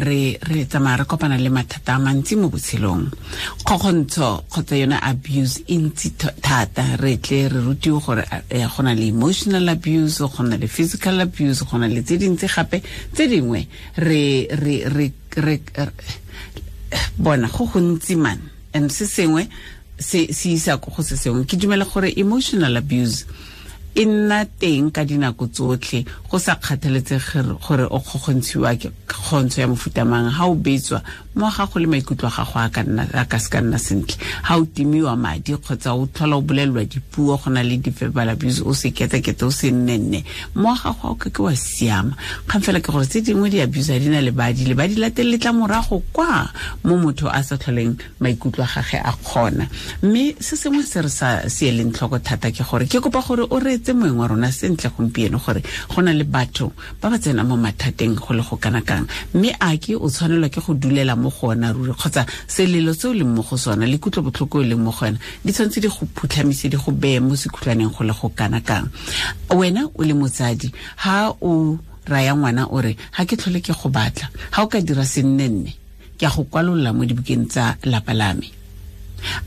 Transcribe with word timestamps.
re 0.00 0.38
re 0.40 0.66
tsamaya 0.66 0.98
re 0.98 1.04
kopana 1.04 1.36
le 1.38 1.48
mathata 1.48 1.94
a 1.94 1.98
mantsi 1.98 2.36
mo 2.36 2.48
botshelong. 2.48 3.10
Kgokgontsho 3.64 4.44
kgotsa 4.48 4.76
yone 4.76 4.98
abuse 5.00 5.62
e 5.66 5.76
ntsi 5.76 6.14
thata. 6.16 6.96
Re 6.96 7.18
tle 7.18 7.48
re 7.48 7.60
rutiwe 7.60 8.00
gore 8.00 8.24
go 8.50 8.82
na 8.82 8.94
le 8.94 9.06
emotional 9.06 9.68
abuse 9.68 10.18
go 10.18 10.42
na 10.42 10.56
le 10.56 10.66
physical 10.66 11.20
abuse 11.20 11.64
go 11.64 11.78
na 11.78 11.86
le 11.86 12.02
tse 12.02 12.18
dintsi 12.18 12.46
gape 12.46 12.82
tse 13.12 13.26
dingwe 13.28 13.66
re 13.96 14.48
re 14.50 14.88
re 14.88 15.12
re 15.36 15.60
bona 17.16 17.48
go 17.48 17.66
gontsi 17.66 18.16
man. 18.16 18.38
And 18.74 18.90
se 18.92 19.06
sengwe 19.06 19.48
se 19.98 20.32
se 20.32 20.50
isa 20.50 20.78
ko 20.78 20.90
go 20.90 21.02
se 21.02 21.16
sengwe. 21.16 21.46
Ke 21.46 21.56
dumela 21.56 21.84
gore 21.84 22.12
emotional 22.16 22.76
abuse 22.76 23.24
e 23.98 24.04
nna 24.06 24.44
teng 24.46 24.92
ka 24.94 25.02
dinako 25.02 25.48
tsotlhe 25.50 26.04
go 26.30 26.38
sa 26.38 26.54
kgathaletsege 26.54 27.42
gore 27.58 27.86
o 27.90 27.98
kgogontshiwa 27.98 28.76
ke 28.78 28.92
kgontsho 29.10 29.60
ya 29.60 29.66
mofuta 29.66 30.04
mang. 30.06 30.30
Ga 30.30 30.46
o 30.46 30.54
betswa 30.54 31.02
mo 31.34 31.50
gago 31.50 31.78
le 31.80 31.86
maikutlo 31.86 32.28
a 32.28 32.30
gago 32.30 32.58
a 32.62 33.24
ka 33.26 33.38
se 33.38 33.50
ka 33.50 33.60
nna 33.60 33.78
sentle. 33.78 34.14
Ga 34.46 34.54
o 34.54 34.66
timiwa 34.66 35.16
madi 35.18 35.56
kgotsa 35.58 35.94
o 35.98 36.06
tlhola 36.06 36.36
o 36.38 36.42
bolelelwa 36.42 36.84
dipuo 36.84 37.36
go 37.42 37.50
na 37.50 37.62
le 37.62 37.78
di-verbal 37.78 38.30
abuse 38.30 38.62
o 38.62 38.72
se 38.72 38.90
ketekete 38.94 39.42
o 39.42 39.50
se 39.50 39.72
nnenne. 39.72 40.22
Mo 40.54 40.74
gago 40.78 41.08
a 41.08 41.10
o 41.10 41.14
kake 41.14 41.42
wa 41.42 41.54
siama. 41.56 42.14
Kgang 42.46 42.62
fela 42.62 42.80
ke 42.80 42.92
gore 42.92 43.06
tse 43.06 43.22
dingwe 43.26 43.50
di-abuse 43.50 43.90
a 43.90 43.98
di 43.98 44.08
na 44.08 44.22
lebadi 44.22 44.62
lebadi 44.62 44.68
la 44.68 44.74
ba 44.74 44.86
le 44.86 45.10
lateletla 45.10 45.52
morago 45.52 46.02
kwa 46.12 46.46
mo 46.84 46.98
motho 46.98 47.26
a 47.26 47.42
sa 47.42 47.58
tlholeng 47.58 47.98
maikutlo 48.20 48.62
a 48.62 48.70
gage 48.78 49.02
a 49.02 49.10
kgona. 49.10 49.66
Mme 50.02 50.38
se 50.38 50.54
sengwe 50.54 50.86
se 50.86 51.02
re 51.02 51.08
sa 51.10 51.48
seeleng 51.50 51.90
tlhoko 51.90 52.22
thata 52.22 52.52
ke 52.54 52.62
gore 52.62 52.86
ke 52.86 53.02
kopa 53.02 53.26
gore 53.26 53.42
o 53.50 53.58
reetse 53.88 53.94
moeng 53.94 54.18
wa 54.18 54.26
rona 54.28 54.52
sentle 54.52 54.90
gompieno 54.90 55.38
gore 55.38 55.62
go 55.88 56.02
na 56.02 56.12
le 56.12 56.24
batho 56.24 56.72
ba 57.00 57.10
ba 57.10 57.18
tsena 57.18 57.44
mo 57.44 57.56
mathateng 57.56 58.14
go 58.16 58.34
le 58.34 58.42
go 58.42 58.56
kana 58.56 58.80
kang 58.82 59.06
mme 59.34 59.52
a 59.60 59.76
ke 59.78 59.94
o 59.96 60.08
tshwanelwa 60.08 60.48
ke 60.48 60.60
go 60.60 60.74
dulela 60.74 61.16
mo 61.16 61.30
go 61.30 61.48
ona 61.48 61.72
ruri 61.72 61.92
kgotsa 61.92 62.26
selelo 62.46 62.94
se 62.94 63.08
o 63.08 63.12
leng 63.12 63.34
mo 63.34 63.42
go 63.42 63.56
sona 63.56 63.86
le 63.86 63.98
kutlobotlhoko 63.98 64.58
o 64.58 64.62
leng 64.62 64.80
mo 64.82 64.90
go 64.92 65.06
yona 65.06 65.18
di 65.44 65.52
tshwanetse 65.52 65.80
di 65.80 65.88
go 65.88 66.06
phutlhamise 66.14 66.68
di 66.68 66.76
go 66.76 66.92
beye 66.92 67.20
mo 67.20 67.34
sekhutlwaneng 67.36 67.90
go 67.90 68.04
le 68.04 68.12
go 68.12 68.28
kana 68.28 68.60
kang 68.60 68.88
wena 69.50 69.88
o 69.94 70.02
le 70.04 70.14
motsadi 70.14 70.72
ha 70.96 71.32
o 71.40 71.78
raya 72.06 72.34
ngwana 72.36 72.68
ore 72.70 72.92
re 72.92 72.96
ga 73.16 73.24
ke 73.24 73.36
tlhole 73.36 73.60
ke 73.60 73.72
go 73.72 73.88
batla 73.88 74.28
ga 74.52 74.62
o 74.62 74.66
ka 74.68 74.80
dira 74.80 75.04
se 75.04 75.22
nne 75.22 75.48
nne 75.48 75.72
ke 76.18 76.26
a 76.26 76.30
go 76.30 76.44
kwalolla 76.44 76.92
mo 76.92 77.04
dibukeng 77.04 77.48
tsa 77.48 77.76
lapa 77.84 78.14
lame 78.14 78.57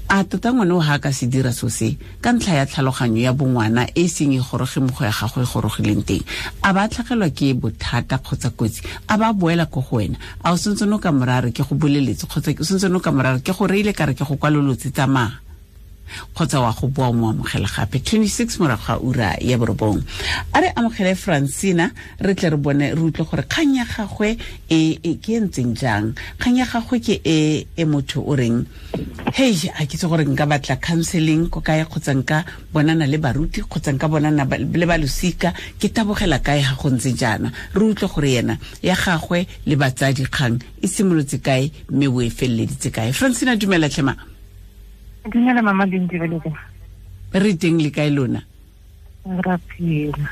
a 0.09 0.23
tota 0.23 0.51
ngwane 0.51 0.71
o 0.73 0.79
ga 0.79 0.99
ka 0.99 1.11
se 1.11 1.27
dira 1.27 1.51
so 1.51 1.69
se 1.69 1.97
ka 2.21 2.31
ntlha 2.33 2.55
ya 2.55 2.65
tlhaloganyo 2.65 3.21
ya 3.21 3.33
bongwana 3.33 3.87
e 3.95 4.07
seng 4.07 4.33
e 4.33 4.39
goroge 4.39 4.79
mogo 4.79 5.03
ya 5.03 5.11
gago 5.11 5.41
e 5.41 5.47
gorogileng 5.47 6.03
teng. 6.03 6.23
A 6.63 6.73
ba 6.73 6.87
tlhagelwa 6.87 7.29
ke 7.29 7.53
bothata 7.53 8.17
kgotsa 8.17 8.49
kotsi 8.51 8.81
a 9.07 9.17
ba 9.17 9.33
boela 9.33 9.65
ko 9.65 9.81
go 9.81 9.97
wena. 9.97 10.17
A 10.43 10.51
o 10.51 10.57
sentsene 10.57 10.93
o 10.93 10.99
ka 10.99 11.11
morare 11.11 11.51
ke 11.51 11.63
go 11.63 11.75
boleletse 11.75 12.27
kgotsa 12.27 12.51
o 12.59 12.63
sentsene 12.63 12.95
o 12.95 12.99
ka 12.99 13.11
morare 13.11 13.39
ke 13.39 13.53
go 13.53 13.67
reile 13.67 13.93
kare 13.93 14.13
ke 14.13 14.23
go 14.27 14.35
kwalolotse 14.35 14.91
tsamaya 14.91 15.50
kgotsa 16.35 16.61
wa 16.61 16.71
go 16.73 16.87
boa 16.87 17.11
mo 17.13 17.29
amogela 17.29 17.67
gape. 17.67 17.99
26 17.99 18.59
morago 18.59 18.81
ga 18.87 18.99
ura 18.99 19.35
ya 19.41 19.57
borobong. 19.57 20.01
A 20.53 20.61
re 20.61 20.71
amogele 20.75 21.15
francina 21.15 21.91
re 22.19 22.33
tle 22.35 22.49
re 22.49 22.57
bone 22.57 22.93
re 22.95 23.01
utlwe 23.01 23.25
gore 23.25 23.43
kgang 23.47 23.75
ya 23.75 23.85
gagwe 23.85 24.37
e 24.69 24.97
ke 25.21 25.35
e 25.35 25.39
ntseng 25.39 25.75
jang? 25.75 26.13
Kgang 26.39 26.57
ya 26.57 26.65
gagwe 26.65 26.99
ke 26.99 27.21
e 27.23 27.65
e 27.77 27.85
motho 27.85 28.21
o 28.25 28.35
reng? 28.35 28.65
Hei 29.33 29.55
a 29.79 29.85
ke 29.85 29.97
gore 30.01 30.25
nka 30.25 30.45
batla 30.45 30.75
counseling 30.81 31.49
ko 31.49 31.61
kae 31.61 31.85
kgotsa 31.85 32.13
nka 32.15 32.43
bonana 32.73 33.07
le 33.07 33.17
baruti 33.17 33.61
kgotsa 33.61 33.93
nka 33.93 34.07
bonana 34.07 34.45
le 34.45 34.85
balosika 34.85 35.53
ke 35.79 35.89
tabogela 35.93 36.39
kae 36.39 36.61
ga 36.61 36.75
go 36.75 36.89
ntse 36.89 37.13
jaana? 37.15 37.51
Re 37.73 37.85
utlwe 37.85 38.07
gore 38.07 38.31
yena 38.31 38.57
ya 38.83 38.95
gagwe 38.95 39.47
le 39.65 39.75
batsadikgang 39.75 40.59
e 40.81 40.87
simolotse 40.87 41.39
kae 41.41 41.71
mme 41.89 42.07
o 42.07 42.21
e 42.21 42.29
feleleditse 42.29 42.91
kae? 42.91 43.13
Francina 43.13 43.55
dumela 43.55 43.89
tlhema 43.89 44.15
dumela 45.29 45.61
mama 45.61 45.85
dintebeleke 45.85 46.51
re 47.33 47.55
teng 47.55 47.79
le 47.79 47.91
kae 47.91 48.09
lona? 48.09 48.43
Ra 49.25 49.57
phela. 49.57 50.29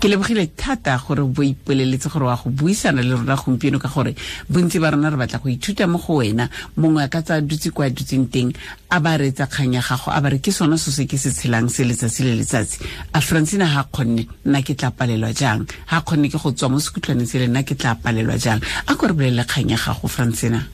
Ke 0.00 0.08
lebogile 0.08 0.48
thata 0.56 0.96
gore 0.96 1.22
bo 1.28 1.42
ipoleletse 1.42 2.08
gore 2.08 2.24
wa 2.24 2.34
go 2.34 2.50
buisana 2.50 3.02
le 3.02 3.14
rona 3.14 3.36
gompieno 3.36 3.78
ka 3.78 3.88
gore 3.88 4.14
bontsi 4.48 4.80
ba 4.80 4.90
rona 4.90 5.10
re 5.10 5.16
batla 5.16 5.38
go 5.38 5.48
ithuta 5.48 5.86
mo 5.86 5.98
go 5.98 6.18
wena. 6.24 6.48
Mongwe 6.76 7.04
a 7.04 7.08
ka 7.08 7.20
tsa 7.20 7.40
dutse 7.40 7.70
kwa 7.70 7.90
dutseng 7.90 8.30
teng 8.32 8.50
a 8.90 8.98
ba 8.98 9.18
reetsa 9.18 9.46
kgang 9.46 9.74
ya 9.74 9.82
gago 9.82 10.10
a 10.10 10.20
ba 10.20 10.30
re 10.30 10.38
ke 10.40 10.50
sone 10.50 10.78
so 10.78 10.90
se 10.90 11.04
ke 11.04 11.18
se 11.18 11.30
tshelang 11.30 11.68
se 11.68 11.84
letsatsi 11.84 12.24
le 12.24 12.34
letsatsi. 12.40 12.80
A 13.12 13.20
francina 13.20 13.68
ga 13.68 13.84
kgonne 13.92 14.24
nna 14.46 14.62
ke 14.62 14.74
tla 14.74 14.90
palelwa 14.90 15.36
jang? 15.36 15.68
Ga 15.90 16.00
kgonne 16.00 16.32
ke 16.32 16.40
go 16.40 16.50
tswa 16.50 16.70
mo 16.70 16.80
sekutlhwaneng 16.80 17.28
se 17.28 17.38
le 17.38 17.46
nna 17.46 17.62
ke 17.62 17.76
tla 17.76 17.94
palelwa 17.94 18.40
jang? 18.40 18.64
A 18.88 18.96
ko 18.96 19.06
re 19.06 19.12
bolele 19.12 19.44
kgang 19.44 19.68
ya 19.68 19.76
gago 19.76 20.08
francina 20.08 20.64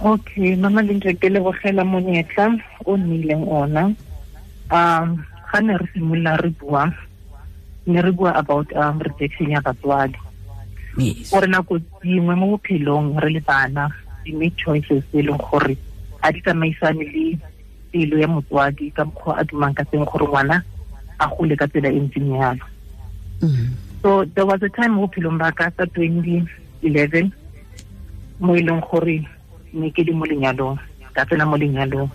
okay 0.00 0.56
mama 0.56 0.82
lentle 0.82 1.14
ke 1.18 1.28
lebogela 1.28 1.84
monyetla 1.84 2.54
o 2.86 2.96
nnileng 2.96 3.44
ona. 3.48 3.90
Um 4.70 5.24
ga 5.48 5.58
ne 5.60 5.76
re 5.76 5.86
simolola 5.94 6.36
re 6.42 6.50
bua 6.50 6.92
ne 7.86 7.98
re 8.02 8.12
bua 8.12 8.32
about 8.36 8.68
um 8.76 8.98
rejection 9.00 9.50
ya 9.50 9.60
batswadi. 9.60 10.18
Gore 11.30 11.46
nako 11.46 11.78
dingwe 12.02 12.34
mo 12.34 12.46
bophelong 12.56 13.18
re 13.22 13.30
le 13.30 13.40
bana 13.40 13.88
di 14.24 14.32
make 14.32 14.56
choices 14.56 15.04
e 15.14 15.22
leng 15.22 15.38
gore 15.38 15.76
a 16.22 16.32
di 16.32 16.40
tsamaisane 16.42 17.04
le 17.14 17.38
pelo 17.92 18.18
ya 18.18 18.28
motswadi 18.28 18.90
ka 18.90 19.04
mokgwa 19.04 19.38
a 19.38 19.44
dumang 19.44 19.74
ka 19.74 19.84
teng 19.88 20.04
gore 20.04 20.26
ngwana 20.26 20.62
a 21.18 21.26
gole 21.30 21.56
ka 21.56 21.66
tsela 21.70 21.88
e 21.88 22.00
ntseng 22.00 22.34
yalo 22.36 22.64
so 24.02 24.24
there 24.34 24.44
was 24.44 24.60
a 24.62 24.68
time 24.68 24.92
mo 24.98 25.06
bophelong 25.06 25.38
ba 25.38 25.54
ka 25.54 25.70
sa 25.78 25.86
twenty 25.86 26.42
eleven 26.82 27.32
mo 28.42 28.58
e 28.58 28.62
leng 28.66 28.82
gore 28.82 29.22
ne 29.72 29.90
ke 29.90 30.04
di 30.04 30.12
mo 30.12 30.24
lenyalong 30.24 30.78
ka 31.14 31.26
tsena 31.26 31.44
mo 31.48 31.56
lenyalong. 31.58 32.06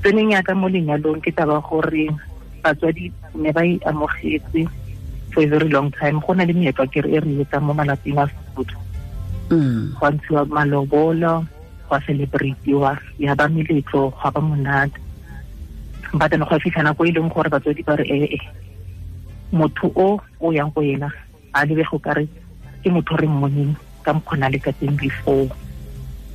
Tseneng 0.00 0.32
yaka 0.32 0.56
mo 0.56 0.68
lenyalong 0.68 1.20
ke 1.20 1.28
taba 1.32 1.60
gore 1.60 2.08
batswadi 2.64 3.12
ne 3.36 3.52
ba 3.52 3.60
e 3.64 3.76
amogetse 3.84 4.64
for 5.32 5.42
a 5.42 5.46
very 5.46 5.68
long 5.68 5.92
time. 5.92 6.20
Go 6.24 6.32
na 6.32 6.44
le 6.48 6.52
meetlo 6.56 6.88
kere 6.88 7.08
e 7.12 7.18
re 7.20 7.32
etsang 7.44 7.68
mo 7.68 7.72
malapeng 7.76 8.16
a 8.16 8.24
sesotho. 8.24 8.78
Go 10.00 10.06
ntshiwa 10.08 10.48
malobolo 10.48 11.44
go 11.88 11.96
celebratiwa 12.06 12.96
ya 13.20 13.34
ba 13.36 13.48
meletlo 13.48 14.12
go 14.16 14.28
ba 14.32 14.40
monate. 14.40 14.96
But 16.14 16.30
then 16.30 16.40
go 16.48 16.56
fitlha 16.56 16.80
nako 16.84 17.04
e 17.04 17.12
leng 17.12 17.28
gore 17.28 17.52
batswadi 17.52 17.84
ba 17.84 17.96
re 18.00 18.04
ee 18.08 18.40
motho 19.52 19.92
o 19.94 20.20
o 20.40 20.50
yang 20.50 20.72
ko 20.72 20.80
ena 20.80 21.12
a 21.54 21.64
lebe 21.66 21.84
go 21.90 21.98
kare 21.98 22.24
ke 22.82 22.88
motho 22.90 23.14
re 23.20 23.28
mmoneng 23.28 23.76
ka 24.02 24.12
mokgona 24.12 24.48
le 24.50 24.58
ka 24.58 24.72
teng 24.72 24.96
before 24.96 25.46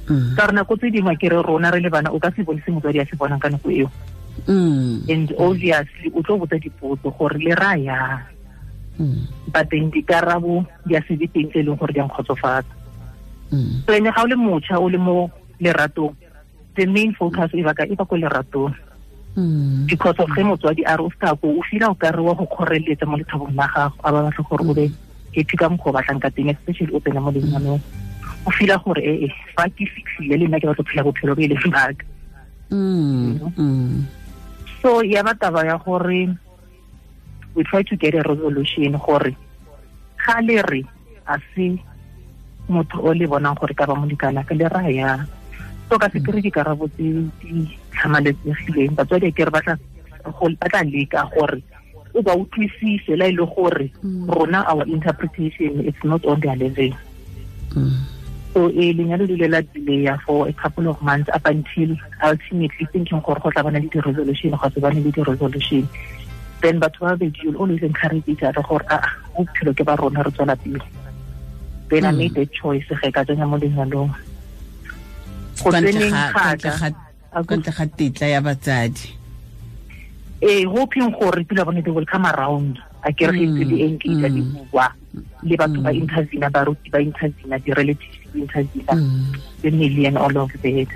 ka 0.09 0.49
re 0.49 0.53
nako 0.53 0.73
tse 0.77 0.89
dingwe 0.89 1.15
ke 1.21 1.29
re 1.29 1.37
rona 1.41 1.69
re 1.69 1.79
le 1.79 1.89
bana 1.89 2.09
o 2.09 2.19
ka 2.19 2.33
se 2.33 2.41
bone 2.43 2.61
se 2.65 2.71
motswadi 2.71 2.99
a 2.99 3.05
se 3.05 3.15
bonang 3.15 3.39
ka 3.39 3.49
nako 3.49 3.69
eo. 3.69 3.89
And 4.47 5.29
obviously 5.37 6.09
o 6.15 6.21
tlo 6.25 6.41
botsa 6.41 6.57
dipotso 6.57 7.13
gore 7.13 7.37
le 7.37 7.53
ra 7.53 7.73
yang. 7.77 8.25
But 9.53 9.69
then 9.69 9.91
dikarabo 9.91 10.65
di 10.85 10.95
a 10.95 11.01
sebe 11.05 11.29
teng 11.29 11.49
tse 11.53 11.61
e 11.61 11.63
leng 11.63 11.77
gore 11.77 11.93
di 11.93 11.99
a 11.99 12.07
nkgotsofatsa. 12.09 12.73
So 13.85 13.93
ene 13.93 14.09
ga 14.11 14.23
o 14.23 14.27
le 14.27 14.35
motšha 14.35 14.81
o 14.81 14.89
le 14.89 14.97
mo 14.97 15.29
leratong 15.59 16.15
the 16.75 16.85
main 16.85 17.13
focus 17.13 17.51
e 17.53 17.61
baka 17.61 17.83
e 17.85 17.95
ba 17.95 18.05
ko 18.05 18.15
leratong. 18.15 18.73
Because 19.85 20.17
of 20.19 20.29
ge 20.33 20.41
motswadi 20.43 20.83
a 20.89 20.97
re 20.97 21.03
o 21.03 21.09
seka 21.13 21.37
ko 21.39 21.59
o 21.59 21.61
fila 21.69 21.91
o 21.91 21.95
kare 21.95 22.19
wa 22.19 22.33
go 22.33 22.49
kgoreletsa 22.49 23.05
mo 23.05 23.17
lethabong 23.17 23.53
la 23.55 23.67
gago 23.67 23.95
a 24.03 24.11
ba 24.11 24.19
batla 24.25 24.43
gore 24.43 24.63
o 24.65 24.73
be 24.73 24.85
happy 25.35 25.55
ka 25.57 25.69
mokgwa 25.69 25.91
o 25.91 25.95
batlang 25.95 26.19
ka 26.19 26.29
teng 26.33 26.49
especially 26.49 26.91
o 26.93 26.99
tsena 26.99 27.21
mo 27.21 27.29
lenyalong 27.31 27.79
o 28.45 28.49
fila 28.51 28.77
gore 28.83 29.01
ee 29.03 29.29
fa 29.55 29.67
ke 29.69 29.85
fitlhile 29.85 30.37
le 30.37 30.45
nna 30.47 30.59
ke 30.59 30.67
batlo 30.67 30.83
phela 30.85 31.03
bophelo 31.03 31.35
bo 31.35 31.41
e 31.41 31.47
leng 31.47 31.71
baka 31.71 32.05
mm, 32.71 33.39
mm. 33.57 34.05
so 34.81 35.03
ya 35.03 35.23
ba 35.23 35.33
taba 35.35 35.65
ya 35.65 35.77
gore 35.77 36.29
we 37.55 37.63
try 37.63 37.83
to 37.83 37.95
get 37.95 38.15
a 38.15 38.23
resolution 38.23 38.95
gore 38.97 39.35
ga 40.19 40.41
le 40.41 40.61
re 40.61 40.81
a 41.27 41.35
se 41.53 41.77
motho 42.69 43.01
o 43.01 43.13
le 43.13 43.25
bonang 43.27 43.57
gore 43.57 43.73
ka 43.73 43.89
ba 43.89 43.95
molekana 43.95 44.45
ka 44.45 44.53
le 44.55 44.69
raya 44.69 45.25
so 45.89 45.97
ka 45.97 46.09
se 46.13 46.21
kry 46.21 46.41
dikarabo 46.41 46.85
tse 46.93 47.25
di 47.41 47.65
tlhamaletsegileng. 47.97 48.93
Batswadi 48.93 49.33
ke 49.33 49.49
re 49.49 50.83
leka 50.85 51.25
gore 51.33 51.59
o 52.13 52.21
ba 52.21 52.33
utlwisise 52.37 53.17
la 53.17 53.25
e 53.25 53.33
le 53.33 53.45
gore 53.45 53.89
mm. 54.03 54.29
rona 54.29 54.65
our 54.69 54.85
interpretation 54.85 55.81
it's 55.81 56.03
not 56.05 56.21
on 56.25 56.39
their 56.41 56.55
level 56.55 56.93
so 58.53 58.69
e 58.69 58.93
lenyalo 58.93 59.25
le 59.27 59.35
le 59.37 59.47
la 59.47 59.61
delaya 59.61 60.19
for 60.25 60.47
a 60.47 60.53
couple 60.53 60.87
of 60.87 61.01
months 61.01 61.29
up 61.33 61.45
until 61.45 61.95
ultimately 62.23 62.85
thinking 62.91 63.21
gore 63.21 63.39
go 63.39 63.51
tla 63.51 63.63
bana 63.63 63.79
le 63.79 63.87
di-resolution 63.87 64.51
go 64.51 64.69
se 64.69 64.79
bane 64.79 65.03
le 65.03 65.11
di-resolution. 65.11 65.87
Then 66.61 66.79
batho 66.79 67.05
ba 67.05 67.15
babedi 67.15 67.43
you'll 67.43 67.57
always 67.57 67.83
encourage 67.83 68.27
each 68.27 68.43
other 68.43 68.61
gore 68.61 68.85
a 68.89 68.97
mo 69.37 69.45
bophelo 69.45 69.73
ke 69.77 69.85
ba 69.85 69.95
rona 70.01 70.23
re 70.23 70.31
tswela 70.31 70.55
pele. 70.57 70.81
Then 71.89 72.05
i 72.05 72.11
made 72.11 72.33
that 72.33 72.51
choice 72.51 72.89
ge 72.89 73.11
ka 73.13 73.23
tsenya 73.23 73.47
mo 73.47 73.57
lenyalong. 73.57 74.11
Go 75.61 75.69
tseneng 75.69 76.17
kontle 77.45 77.71
ga 77.71 77.85
tetla 77.85 78.27
ya 78.33 78.41
batsadi. 78.41 79.13
Eh 80.41 80.65
hoping 80.65 81.13
gore 81.13 81.43
pila 81.45 81.65
bone 81.65 81.81
they 81.85 81.91
will 81.91 82.05
come 82.05 82.25
around. 82.25 82.81
A 83.05 83.13
ke 83.13 83.29
re 83.29 83.37
ge 83.39 83.45
ntse 83.45 83.63
le 83.69 83.77
engage 83.85 84.27
di 84.33 84.41
mm, 84.41 84.57
mm, 84.57 84.71
bua 84.73 84.89
le 85.43 85.55
batho 85.55 85.79
ba 85.85 85.93
mm. 85.93 86.01
intervena 86.01 86.49
baruti 86.49 86.89
ba 86.89 86.99
intervena 86.99 87.61
di-relatives 87.61 88.18
ba 88.29 88.37
intervena 88.39 88.93
mm. 88.93 89.35
the 89.61 89.71
million 89.71 90.17
all 90.17 90.37
of 90.37 90.51
that. 90.61 90.89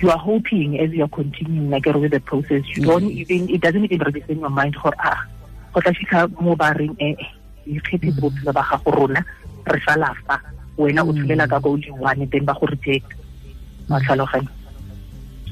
You 0.00 0.10
are 0.10 0.18
hoping 0.18 0.80
as 0.80 0.90
you 0.90 1.04
are 1.04 1.14
continuing 1.14 1.70
like 1.70 1.86
with 1.86 2.10
the 2.10 2.20
process 2.20 2.62
you 2.74 2.82
don't 2.82 3.04
mm. 3.04 3.20
even 3.22 3.50
it 3.50 3.60
doesn't 3.60 3.84
even 3.84 3.98
register 3.98 4.32
in 4.32 4.40
your 4.40 4.50
mind 4.50 4.74
gore 4.82 4.94
ah 4.98 5.26
go 5.74 5.80
tla 5.80 5.92
fitlha 5.92 6.26
mo 6.40 6.56
ba 6.56 6.74
reng 6.74 6.96
eh, 6.98 7.14
eh, 7.18 7.30
e 7.66 7.78
ikgethetse 7.78 8.18
mm. 8.18 8.22
bophelo 8.22 8.52
ba 8.52 8.62
gago 8.70 8.90
rona 8.90 9.20
re 9.66 9.78
sa 9.86 9.94
lafa 9.94 10.40
wena 10.78 11.04
o 11.06 11.12
tsholela 11.12 11.46
ka 11.46 11.58
go 11.58 11.76
le 11.76 11.90
one 11.90 12.26
then 12.26 12.44
ba 12.44 12.54
go 12.54 12.66
reject. 12.66 13.12
Wa 13.88 13.98
tlhaloganya. 13.98 14.50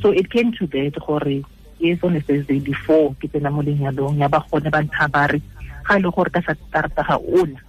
So 0.03 0.11
it 0.11 0.31
came 0.31 0.53
to 0.59 0.67
that 0.75 0.97
gore 0.99 1.45
yes 1.81 1.99
on 2.03 2.17
a 2.17 2.21
thursday 2.21 2.61
before 2.61 3.17
ke 3.17 3.27
tsena 3.33 3.49
mo 3.49 3.65
lenyalong 3.65 4.21
ya 4.21 4.29
ba 4.29 4.45
gone 4.51 4.69
ba 4.69 4.85
ntsha 4.85 5.09
ba 5.09 5.27
re 5.33 5.41
ga 5.85 5.97
e 5.97 6.01
le 6.05 6.11
gore 6.13 6.31
ka 6.31 6.41
sa 6.45 6.53
starta 6.53 7.03
ga 7.03 7.17
ona 7.17 7.61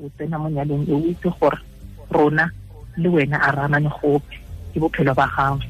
o 0.00 0.08
tsena 0.16 0.40
mo 0.40 0.48
nyalong 0.48 0.88
e 0.88 0.92
o 0.96 1.00
itse 1.04 1.28
gore 1.36 1.60
rona 2.10 2.50
le 2.96 3.08
wena 3.08 3.38
a 3.40 3.52
re 3.52 3.60
amane 3.62 3.90
gope 4.00 4.34
ke 4.72 4.80
bophelo 4.80 5.14
ba 5.14 5.26
gago. 5.26 5.62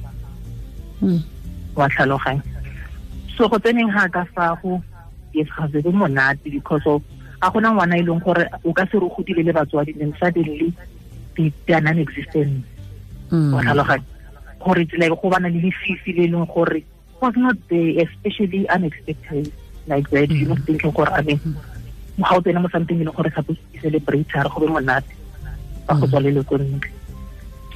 Wa 1.76 1.88
tlhaloganya. 1.88 2.42
So 3.36 3.48
go 3.48 3.58
tseneng 3.58 3.92
ga 3.92 4.08
ka 4.08 4.24
fago 4.34 4.82
yes 5.32 5.48
ga 5.56 5.68
se 5.72 5.82
monate 5.90 6.50
because 6.50 6.86
of 6.86 7.02
a 7.42 7.50
gona 7.50 7.70
ngwana 7.72 7.98
e 7.98 8.02
leng 8.02 8.22
gore 8.24 8.48
o 8.64 8.72
ka 8.72 8.86
se 8.90 8.98
re 8.98 9.08
godile 9.08 9.42
le 9.44 9.52
batswadi 9.52 9.92
then 9.98 10.14
suddenly 10.18 10.72
they 11.36 11.74
are 11.74 11.80
non-existent. 11.80 12.64
Wa 13.30 13.62
tlhaloganya. 13.62 14.04
Gore 14.58 14.86
like 14.98 15.22
go 15.22 15.30
bana 15.30 15.48
le 15.48 15.60
lefifi 15.60 16.16
le 16.16 16.22
e 16.24 16.28
leng 16.28 16.46
gore 16.52 16.82
was 17.20 17.34
not 17.36 17.56
there, 17.68 18.02
especially 18.06 18.68
unexpected. 18.68 19.52
Like 19.86 20.10
that. 20.10 20.28
Mm 20.28 20.36
-hmm. 20.36 20.40
You 20.40 20.46
know, 20.46 20.58
thinking, 20.66 20.92
I 20.96 21.22
mean, 21.22 21.40
how 22.22 22.40
to 22.40 22.52
know 22.52 22.68
something, 22.68 22.98
you 22.98 23.04
know, 23.04 23.14
supposed 23.34 23.60
to 23.72 23.80
celebrate 23.80 24.28
her, 25.88 25.94
how 25.94 26.56
not. 26.56 26.84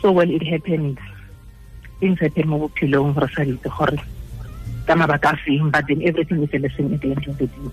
So 0.01 0.13
when 0.13 0.31
it 0.31 0.43
happened. 0.43 0.99
Things 2.01 2.19
happened 2.19 2.51
mo 2.51 2.67
bophelong 2.67 3.15
re 3.15 3.29
sa 3.31 3.47
ditse 3.47 3.71
gore 3.71 3.95
ka 4.87 4.95
mabaka 4.99 5.33
a 5.33 5.37
feng 5.39 5.71
but 5.71 5.87
then 5.87 6.03
everything 6.03 6.43
is 6.43 6.51
a 6.51 6.59
lesson 6.59 6.91
at 6.95 7.01
the 7.01 7.15
end 7.15 7.27
of 7.31 7.39
the 7.39 7.47
day 7.47 7.71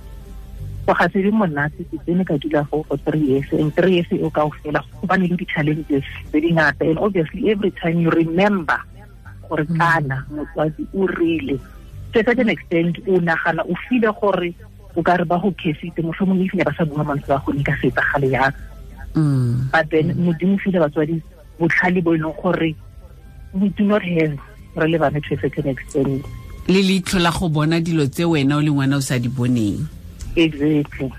go 0.86 0.94
ga 0.94 1.10
se 1.10 1.22
di 1.26 1.32
monate 1.34 1.82
ke 1.90 1.98
tsene 2.06 2.22
ka 2.26 2.38
dula 2.38 2.62
go 2.70 2.86
for 2.86 2.98
three 3.06 3.26
years 3.26 3.50
and 3.58 3.74
three 3.74 3.98
years 3.98 4.10
o 4.22 4.30
ka 4.30 4.46
o 4.46 4.54
fela 4.62 4.82
go 5.02 5.10
bane 5.10 5.26
le 5.26 5.36
di-challenges 5.42 6.06
tse 6.30 6.38
dingata 6.46 6.86
and 6.86 7.02
obviously 7.02 7.50
every 7.50 7.74
time 7.82 7.98
you 7.98 8.14
remember 8.14 8.78
gore 9.50 9.66
mm. 9.66 9.78
kana 9.82 10.22
motswadi 10.30 10.86
o 10.94 11.10
rile 11.18 11.58
to 12.14 12.22
a 12.22 12.24
certain 12.24 12.50
extent 12.54 13.02
o 13.10 13.18
nagana 13.18 13.66
o 13.66 13.74
file 13.90 14.14
gore 14.22 14.54
o 14.94 15.02
ka 15.02 15.18
re 15.18 15.26
ba 15.26 15.42
go 15.42 15.50
khesitse 15.58 16.06
motlhomong 16.06 16.46
e 16.46 16.50
file 16.54 16.66
ba 16.70 16.74
sa 16.78 16.86
bua 16.86 17.02
mantswe 17.02 17.34
a 17.34 17.42
gone 17.42 17.66
ka 17.66 17.74
se 17.82 17.90
etsagale 17.90 18.30
yang 18.30 18.54
but 19.14 19.90
then 19.90 20.14
modimo 20.16 20.60
file 20.60 20.80
batswadi 20.80 21.22
botlhale 21.60 22.04
bo 22.04 22.14
e 22.14 22.18
leng 22.18 22.36
gore 22.42 22.76
we 23.54 23.70
do 23.70 23.84
not 23.84 24.02
have 24.04 24.38
re 24.76 24.88
le 24.88 24.98
bana 24.98 25.20
to 25.22 25.36
a 25.36 25.38
certain 25.38 25.68
extent 25.68 26.26
le 26.70 26.82
leitlho 26.84 27.20
la 27.20 27.32
go 27.32 27.50
bona 27.50 27.82
dilo 27.82 28.06
tse 28.08 28.26
wena 28.26 28.58
o 28.58 28.62
le 28.62 28.72
ngwana 28.72 28.98
o 28.98 29.02
sa 29.02 29.18
di 29.18 29.28
boneng. 29.28 29.88
Exactly. 30.36 31.12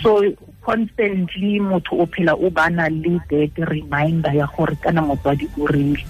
So 0.00 0.24
constantly 0.64 1.60
motho 1.60 2.00
o 2.00 2.06
phela 2.06 2.32
o 2.32 2.48
bana 2.48 2.88
le 2.88 3.20
that 3.28 3.52
reminder 3.68 4.32
ya 4.32 4.46
gore 4.56 4.74
kana 4.80 5.02
motswadi 5.02 5.48
o 5.60 5.66
rile. 5.66 6.00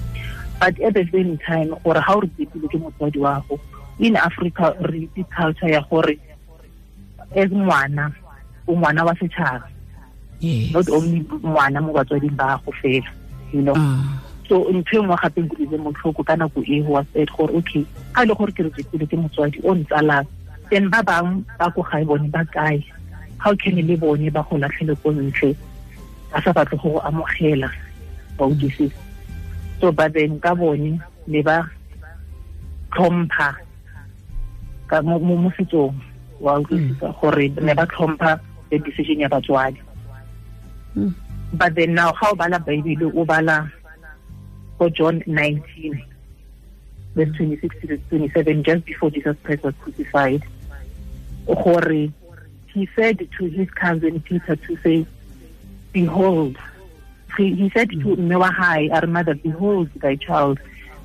But 0.61 0.79
at 0.81 0.95
the 0.95 1.05
same 1.11 1.37
time 1.39 1.75
gore 1.83 1.99
ga 1.99 2.15
o 2.15 2.21
re 2.21 2.31
tsepile 2.39 2.71
ke 2.71 2.79
motswadi 2.79 3.19
wa 3.19 3.43
go 3.49 3.59
in 3.99 4.17
africa 4.17 4.75
re 4.81 5.11
itse 5.11 5.27
culture 5.35 5.71
ya 5.71 5.83
gore 5.91 6.19
as 7.35 7.51
ngwana 7.51 8.15
o 8.69 8.73
ngwana 8.77 9.05
wa 9.05 9.15
setšhaba 9.19 9.67
not 10.73 10.89
only 10.91 11.21
ngwana 11.43 11.81
mo 11.81 11.93
batswading 11.93 12.37
ba 12.37 12.61
go 12.65 12.73
fela 12.83 13.11
you 13.55 13.63
know? 13.63 13.75
So 14.49 14.69
ntho 14.69 14.99
e 14.99 15.03
nngwe 15.03 15.17
gape 15.23 15.41
nkulile 15.41 15.79
motlhoko 15.79 16.23
ka 16.25 16.37
nako 16.37 16.61
e 16.67 16.83
wa 16.83 17.05
said 17.13 17.31
gore 17.33 17.55
okay 17.57 17.85
ga 18.13 18.23
e 18.23 18.27
le 18.27 18.35
gore 18.35 18.53
ke 18.53 18.63
re 18.63 18.71
tsepile 18.71 19.07
ke 19.07 19.17
motswadi 19.17 19.59
o 19.65 19.75
ntsalang 19.75 20.27
then 20.71 20.91
ba 20.91 21.01
bangwe 21.03 21.45
ba 21.59 21.71
ko 21.71 21.81
gae 21.83 22.05
bone 22.05 22.29
ba 22.29 22.45
kae? 22.45 22.85
How 23.39 23.55
can 23.57 23.77
le 23.77 23.97
bone 23.97 24.29
ba 24.31 24.45
go 24.45 24.57
latlhele 24.57 24.97
ko 25.01 25.13
ntle 25.13 25.57
ba 26.33 26.43
sa 26.45 26.53
batle 26.53 26.77
go 26.77 26.99
go 26.99 27.01
amogela 27.01 27.71
ba 28.37 28.45
utlwisisa 28.45 29.01
so 29.81 29.93
ba 29.93 30.09
then 30.09 30.37
ka 30.41 30.55
bone 30.55 31.01
le 31.27 31.41
ba 31.43 31.65
tlhompha 32.93 33.57
ka 34.91 35.01
mo 35.01 35.49
setsong 35.57 35.97
wa 36.41 36.61
utlwisisa 36.61 37.17
gore 37.17 37.49
ne 37.49 37.73
ba 37.73 37.87
tlhompha 37.87 38.37
the 38.69 38.79
decision 38.79 39.21
ya 39.21 39.29
batswadi. 39.29 39.94
But 41.53 41.75
then 41.75 41.95
now 41.95 42.13
how 42.15 42.35
bala 42.35 42.59
baebile 42.59 43.15
o 43.15 43.25
bala 43.25 43.73
for 44.79 44.91
John 44.91 45.23
19 45.27 46.05
verse 47.15 47.37
26 47.37 47.77
to 47.81 47.99
27 48.09 48.65
just 48.65 48.85
before 48.85 49.11
Jesus 49.11 49.37
Christ 49.43 49.63
was 49.63 49.75
crucified. 49.81 50.43
He 52.73 52.89
said 52.97 53.29
to 53.39 53.45
his 53.45 53.71
cousin 53.71 54.21
Peter 54.21 54.57
to 54.57 54.77
say 54.83 55.07
behold 55.93 56.57
he, 57.37 57.55
he 57.55 57.71
said 57.71 57.91
to 57.91 57.97
mm. 57.97 58.17
Mewahai, 58.17 58.93
our 58.93 59.07
mother, 59.07 59.35
behold 59.35 59.91
thy 59.97 60.17
child, 60.17 60.59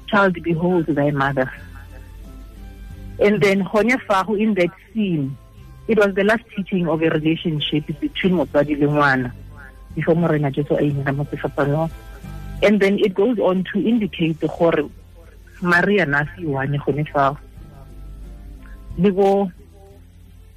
child, 0.08 0.42
behold 0.44 0.86
thy 0.86 1.12
mother. 1.12 1.52
And 3.20 3.42
then 3.42 3.64
Honyafahu 3.64 4.40
in 4.40 4.54
that 4.56 4.70
scene, 4.94 5.38
it 5.88 5.98
was 5.98 6.14
the 6.16 6.24
last 6.24 6.44
teaching 6.56 6.88
of 6.88 7.02
a 7.02 7.10
relationship 7.10 7.88
between 8.00 8.34
Motswadi 8.34 8.80
Lingwana 8.80 9.34
before 9.96 10.16
Morena 10.16 10.52
Jesu 10.52 10.76
Aina 10.76 11.90
And 12.62 12.80
then 12.80 13.00
it 13.00 13.14
goes 13.14 13.40
on 13.40 13.64
to 13.74 13.80
indicate 13.80 14.40
the 14.40 14.48
gore 14.48 14.90
Maria 15.62 16.06
nasi 16.06 16.46
wane 16.46 16.80
gone 16.86 17.06
fa 17.12 17.36
le 18.98 19.12
bo 19.12 19.52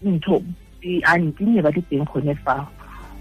ntho 0.04 0.42
di 0.80 1.02
anti 1.02 1.44
ne 1.44 1.60
ba 1.60 1.70
di 1.70 1.82
teng 1.90 2.06
gone 2.06 2.34
fa 2.44 2.66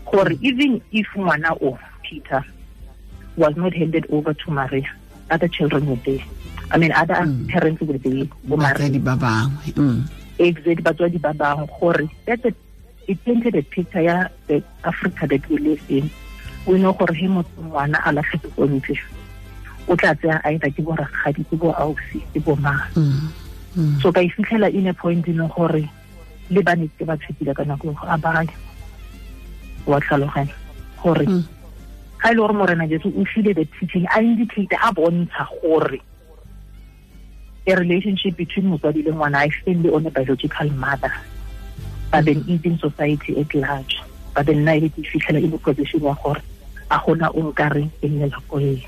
gore 0.06 0.38
even 0.42 0.82
if 0.92 1.08
ngwana 1.18 1.58
o 1.62 1.78
Peter 2.06 2.46
was 3.38 3.56
not 3.56 3.74
handed 3.74 4.06
over 4.12 4.34
to 4.34 4.52
Maria. 4.52 4.90
Other 5.30 5.48
children 5.48 5.88
were 5.88 5.96
there. 6.04 6.24
I 6.72 6.78
mean, 6.78 6.92
other 6.92 7.16
mm. 7.16 7.48
parents 7.48 7.82
were 7.82 7.98
there. 7.98 8.28
Batswadi 8.46 9.00
ba 9.04 9.16
bangwe. 9.16 9.74
Mm. 9.76 10.00
Exactly, 10.40 10.84
batswadi 10.84 11.22
ba 11.22 11.34
bangwe. 11.34 11.68
Gore, 11.80 12.10
that's 12.26 12.46
a, 12.46 12.54
it 13.08 13.24
painted 13.26 13.56
a 13.56 13.64
picture 13.64 14.02
ya 14.02 14.28
the 14.48 14.64
Africa 14.84 15.28
that 15.28 15.48
we 15.50 15.58
live 15.58 15.84
in. 15.90 16.10
We 16.66 16.80
know 16.80 16.94
gore 16.94 17.14
he 17.14 17.28
motho 17.28 17.58
ngwana 17.58 17.98
a 18.06 18.12
latlhetse 18.14 18.50
ko 18.56 18.68
ntle. 18.68 19.00
O 19.88 19.96
tla 19.96 20.16
tseya 20.16 20.42
eta 20.46 20.70
ke 20.70 20.82
bo 20.86 20.94
rakgadi, 20.94 21.44
ke 21.50 21.58
bo 21.58 21.74
ausi, 21.74 22.22
ke 22.34 22.40
bo 22.44 22.56
mang. 22.56 22.86
Mm-hmm. 22.94 24.00
So 24.00 24.12
ka 24.12 24.22
e 24.22 24.30
fitlhela 24.30 24.70
in 24.74 24.88
a 24.88 24.94
point 24.94 25.28
e 25.28 25.34
leng 25.34 25.50
gore 25.50 25.90
le 26.50 26.62
ba 26.62 26.76
netse 26.76 27.06
ba 27.06 27.18
tshepile 27.18 27.56
ka 27.56 27.64
nako 27.64 27.96
a 28.06 28.18
baya. 28.18 28.54
Wa 29.86 30.00
tlhaloganya 30.00 30.54
gore 31.02 31.26
mm. 31.26 31.44
ga 32.22 32.30
e 32.30 32.34
le 32.34 32.42
gore 32.42 32.54
morena 32.54 32.88
jesu 32.88 33.10
o 33.10 33.26
file 33.26 33.54
the 33.54 33.66
teaching 33.80 34.06
a 34.16 34.22
indicate 34.22 34.74
a 34.78 34.94
bontsha 34.94 35.48
gore 35.62 36.00
a 37.68 37.76
relationship 37.76 38.38
between 38.38 38.70
motswadi 38.70 39.04
le 39.04 39.12
ngwana 39.12 39.46
a 39.46 39.50
felle 39.50 39.90
on 39.94 40.06
a 40.06 40.12
biological 40.12 40.70
mother 40.78 41.14
but 42.12 42.26
then 42.26 42.44
even 42.48 42.78
society 42.78 43.40
at 43.40 43.54
large 43.56 44.02
but 44.34 44.46
then 44.46 44.64
nna 44.66 44.76
e 44.86 44.90
ke 44.90 45.02
fitlhela 45.12 45.40
e 45.40 45.48
le 45.48 45.58
position 45.58 46.04
ya 46.04 46.16
gore 46.24 46.42
a 46.90 46.98
gona 47.00 47.28
o 47.34 47.42
nkare 47.52 47.90
e 48.02 48.08
nnelela 48.08 48.40
ko 48.48 48.60
eng 48.60 48.84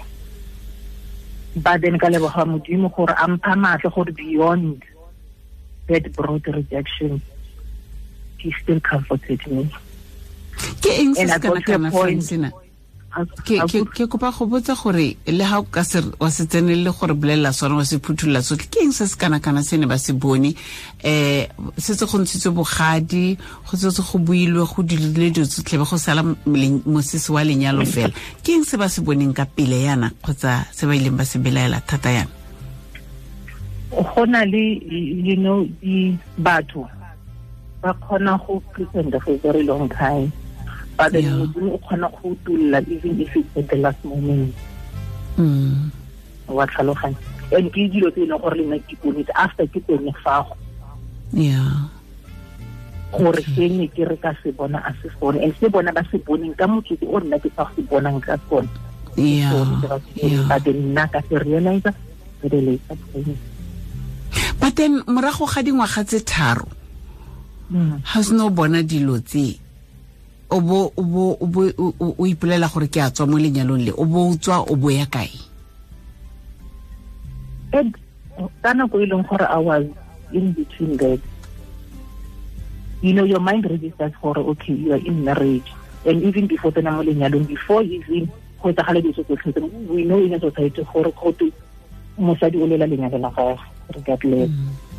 but 1.55 1.81
then 1.81 1.99
ka 1.99 2.07
leboga 2.07 2.45
modimo 2.45 2.89
gore 2.95 3.13
a 3.13 3.27
mpha 3.27 3.55
matlhe 3.55 3.89
gore 3.95 4.11
beyond 4.11 4.83
that 5.87 6.05
broad 6.15 6.47
rejection 6.47 7.21
he 8.37 8.51
still 8.61 8.79
comforted 8.79 9.39
me. 9.47 9.63
Ke 10.83 10.91
eng 10.99 11.15
se 11.15 11.27
se 11.27 11.39
kana 11.39 11.61
kana 11.61 11.91
francinah 11.91 12.62
ke 13.13 14.07
kopa 14.09 14.31
go 14.31 14.45
botsa 14.49 14.73
gore 14.73 15.17
le 15.27 15.43
ga 15.45 15.61
ka 15.69 15.83
se 15.83 16.01
wa 16.19 16.29
se 16.31 16.47
tsenelele 16.47 16.89
gore 16.89 17.13
bolelela 17.13 17.53
sone 17.53 17.75
wa 17.77 17.85
se 17.85 17.99
phuthulola 18.01 18.41
sotlhe 18.41 18.69
ke 18.73 18.81
eng 18.81 18.91
se 18.91 19.05
se 19.05 19.15
kana-kana 19.17 19.61
se 19.61 19.77
ne 19.77 19.85
ba 19.85 19.97
se 19.97 20.13
bone? 20.13 20.55
Um 21.05 21.71
setse 21.77 22.05
go 22.09 22.17
ntshitswe 22.17 22.51
bogadi 22.51 23.37
go 23.69 23.77
setse 23.77 24.01
go 24.01 24.17
builwe 24.17 24.65
go 24.65 24.81
dilile 24.81 25.29
dio 25.29 25.45
tsotlhe 25.45 25.77
be 25.77 25.85
go 25.85 25.97
sala 25.97 26.23
mosese 26.23 27.29
wa 27.29 27.43
lenyalo 27.43 27.85
fela. 27.85 28.13
Ke 28.41 28.57
eng 28.57 28.65
se 28.65 28.77
ba 28.77 28.89
se 28.89 29.01
boneng 29.01 29.33
ka 29.33 29.45
pele 29.45 29.83
yana 29.85 30.09
kgotsa 30.23 30.65
se 30.73 30.87
ba 30.89 30.95
ileng 30.97 31.17
ba 31.17 31.25
se 31.25 31.37
belaela 31.37 31.81
thata 31.85 32.09
yana? 32.09 32.31
Go 33.93 34.25
na 34.25 34.41
le 34.43 34.81
you 34.81 35.37
know 35.37 35.69
di 35.81 36.17
batho 36.41 36.89
ba 37.83 37.93
kgona 37.93 38.41
go 38.41 38.59
present 38.73 39.13
for 39.21 39.37
very 39.37 39.61
long 39.61 39.87
time 39.89 40.33
but 40.97 41.11
then 41.11 41.23
modimo 41.25 41.73
o 41.73 41.77
kgona 41.77 42.07
go 42.21 42.35
tulla 42.45 42.79
even 42.87 43.21
if 43.21 43.35
it's 43.35 43.57
at 43.57 43.67
the 43.69 43.77
last 43.77 44.03
moment. 44.05 44.55
Hmm. 45.35 45.89
Wa 46.47 46.65
tlhaloganya. 46.65 47.17
And 47.53 47.69
ke 47.69 47.89
dilo 47.89 48.09
tse 48.11 48.23
e 48.23 48.27
leng 48.27 48.41
gore 48.41 48.57
le 48.57 48.63
nna 48.63 48.77
ke 48.85 48.95
bonetse 49.01 49.33
after 49.35 49.67
ke 49.67 49.79
fago 50.23 50.55
yeah. 51.33 51.89
Gore 53.11 53.41
se 53.41 53.69
ne 53.69 53.87
ke 53.87 54.05
re 54.09 54.17
ka 54.17 54.33
se 54.43 54.51
bona 54.51 54.81
a 54.85 54.93
se 55.01 55.09
fone 55.19 55.41
and 55.41 55.53
se 55.59 55.69
bona 55.69 55.91
ba 55.93 56.01
se 56.09 56.17
boneng 56.17 56.57
ka 56.57 56.65
motsotso 56.65 57.05
o 57.09 57.19
nna 57.19 57.37
ke 57.37 57.49
sa 57.55 57.69
se 57.75 57.81
bonang 57.85 58.21
ka 58.21 58.37
sone 58.49 58.69
but 59.15 60.65
nna 60.65 61.05
ka 61.11 61.21
se 61.29 61.35
realize 61.37 61.85
very 62.41 62.61
later 62.61 62.97
but 64.59 64.75
then 64.75 65.01
morago 65.05 65.45
ga 65.45 65.61
dingwaga 65.61 66.01
tse 66.03 66.19
tharo 66.25 66.65
hmm. 67.69 68.01
ga 68.01 68.19
o 68.19 68.23
sene 68.23 68.41
o 68.41 68.49
bona 68.49 68.81
dilo 68.81 69.19
tse 69.21 69.62
o 70.53 70.59
bo 70.61 70.93
o 71.99 72.23
ipolela 72.29 72.69
gore 72.69 72.87
ke 72.87 73.01
a 73.01 73.09
tswa 73.09 73.25
mo 73.27 73.37
lenyalong 73.41 73.89
le 73.89 73.91
o 73.97 74.05
bo 74.05 74.29
o 74.29 74.35
tswa 74.37 74.61
o 74.69 74.75
bo 74.77 74.89
ya 74.93 75.05
kae? 75.09 75.33
Ka 78.61 78.73
nako 78.73 79.01
e 79.01 79.05
leng 79.09 79.25
gore 79.25 79.45
i 79.49 79.57
was 79.57 79.85
in 80.31 80.53
between 80.53 80.97
that 80.97 81.19
you 83.01 83.13
know 83.13 83.25
your 83.25 83.41
mind 83.41 83.65
registers 83.65 84.13
gore 84.21 84.37
okay 84.39 84.73
you 84.73 84.93
are 84.93 85.01
in 85.01 85.25
marriage. 85.25 85.73
And 86.05 86.21
even 86.23 86.47
before 86.47 86.71
tsena 86.71 86.93
mo 86.93 87.03
lenyalong 87.03 87.47
before 87.47 87.81
even 87.81 88.29
go 88.61 88.69
etsagale 88.69 89.01
diso 89.01 89.25
tsotlhe 89.25 89.89
we 89.89 90.03
know 90.05 90.21
in 90.21 90.33
a 90.33 90.39
society 90.39 90.85
gore 90.93 91.11
gote 91.17 91.49
mosadi 92.17 92.61
o 92.61 92.65
lela 92.69 92.85
lenyalo 92.87 93.17
la 93.17 93.29
gage 93.33 93.59
regardless 93.95 94.49
mm. 94.49 94.93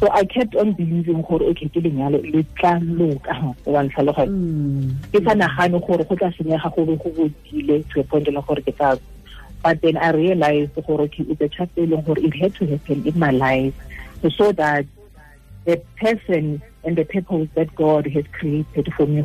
So 0.00 0.10
i 0.12 0.24
kept 0.24 0.54
on 0.56 0.72
believing 0.72 1.22
gore 1.22 1.42
okay 1.50 1.68
ke 1.68 1.80
lenyalo 1.86 2.20
le 2.34 2.42
tla 2.60 2.78
loka 2.82 3.34
wa 3.66 3.82
ntlhaloganya. 3.82 4.30
Mm. 4.30 4.94
ke 5.12 5.18
sa 5.24 5.34
nagane 5.34 5.78
gore 5.86 6.04
go 6.04 6.16
tla 6.16 6.30
senyega 6.38 6.70
go 6.76 6.84
be 6.84 6.96
go 6.96 7.10
bodile 7.18 7.76
to 7.90 8.00
a 8.00 8.04
point 8.04 8.28
e 8.28 8.32
leng 8.32 8.46
gore 8.46 8.62
ke 8.62 8.74
tla 8.76 8.98
but 9.62 9.80
then 9.80 9.96
i 9.96 10.10
realized 10.10 10.74
gore 10.86 11.02
okay 11.06 11.24
it's 11.28 11.40
a 11.40 11.48
chapter 11.48 11.82
e 11.82 11.86
leng 11.86 12.04
gore 12.04 12.18
it 12.18 12.34
had 12.34 12.54
to 12.54 12.66
happen 12.66 13.06
in 13.06 13.18
my 13.18 13.30
life. 13.30 13.74
So 14.38 14.52
that 14.52 14.86
the 15.66 15.76
person 16.00 16.62
and 16.84 16.96
the 16.96 17.04
purpose 17.04 17.48
that 17.54 17.74
God 17.74 18.06
has 18.06 18.24
created 18.32 18.92
for 18.94 19.06
me 19.06 19.22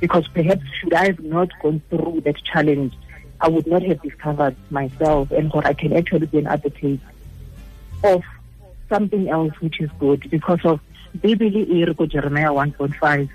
because 0.00 0.28
perhaps 0.28 0.62
should 0.80 0.92
I 0.94 1.06
have 1.06 1.20
not 1.20 1.48
gone 1.62 1.80
through 1.88 2.22
that 2.24 2.42
challenge 2.44 2.94
I 3.40 3.48
would 3.48 3.66
not 3.66 3.82
have 3.82 4.02
discovered 4.02 4.56
myself 4.70 5.30
and 5.30 5.52
what 5.52 5.66
I 5.66 5.74
can 5.74 5.92
actually 5.92 6.26
be 6.26 6.38
an 6.38 6.46
advocate 6.46 7.00
of 8.04 8.22
something 8.92 9.28
else 9.28 9.54
which 9.60 9.80
is 9.80 9.90
good 9.98 10.28
because 10.30 10.62
of 10.64 10.80
Bibele 11.18 12.08
Jeremiah 12.08 12.52
1.5 12.52 13.28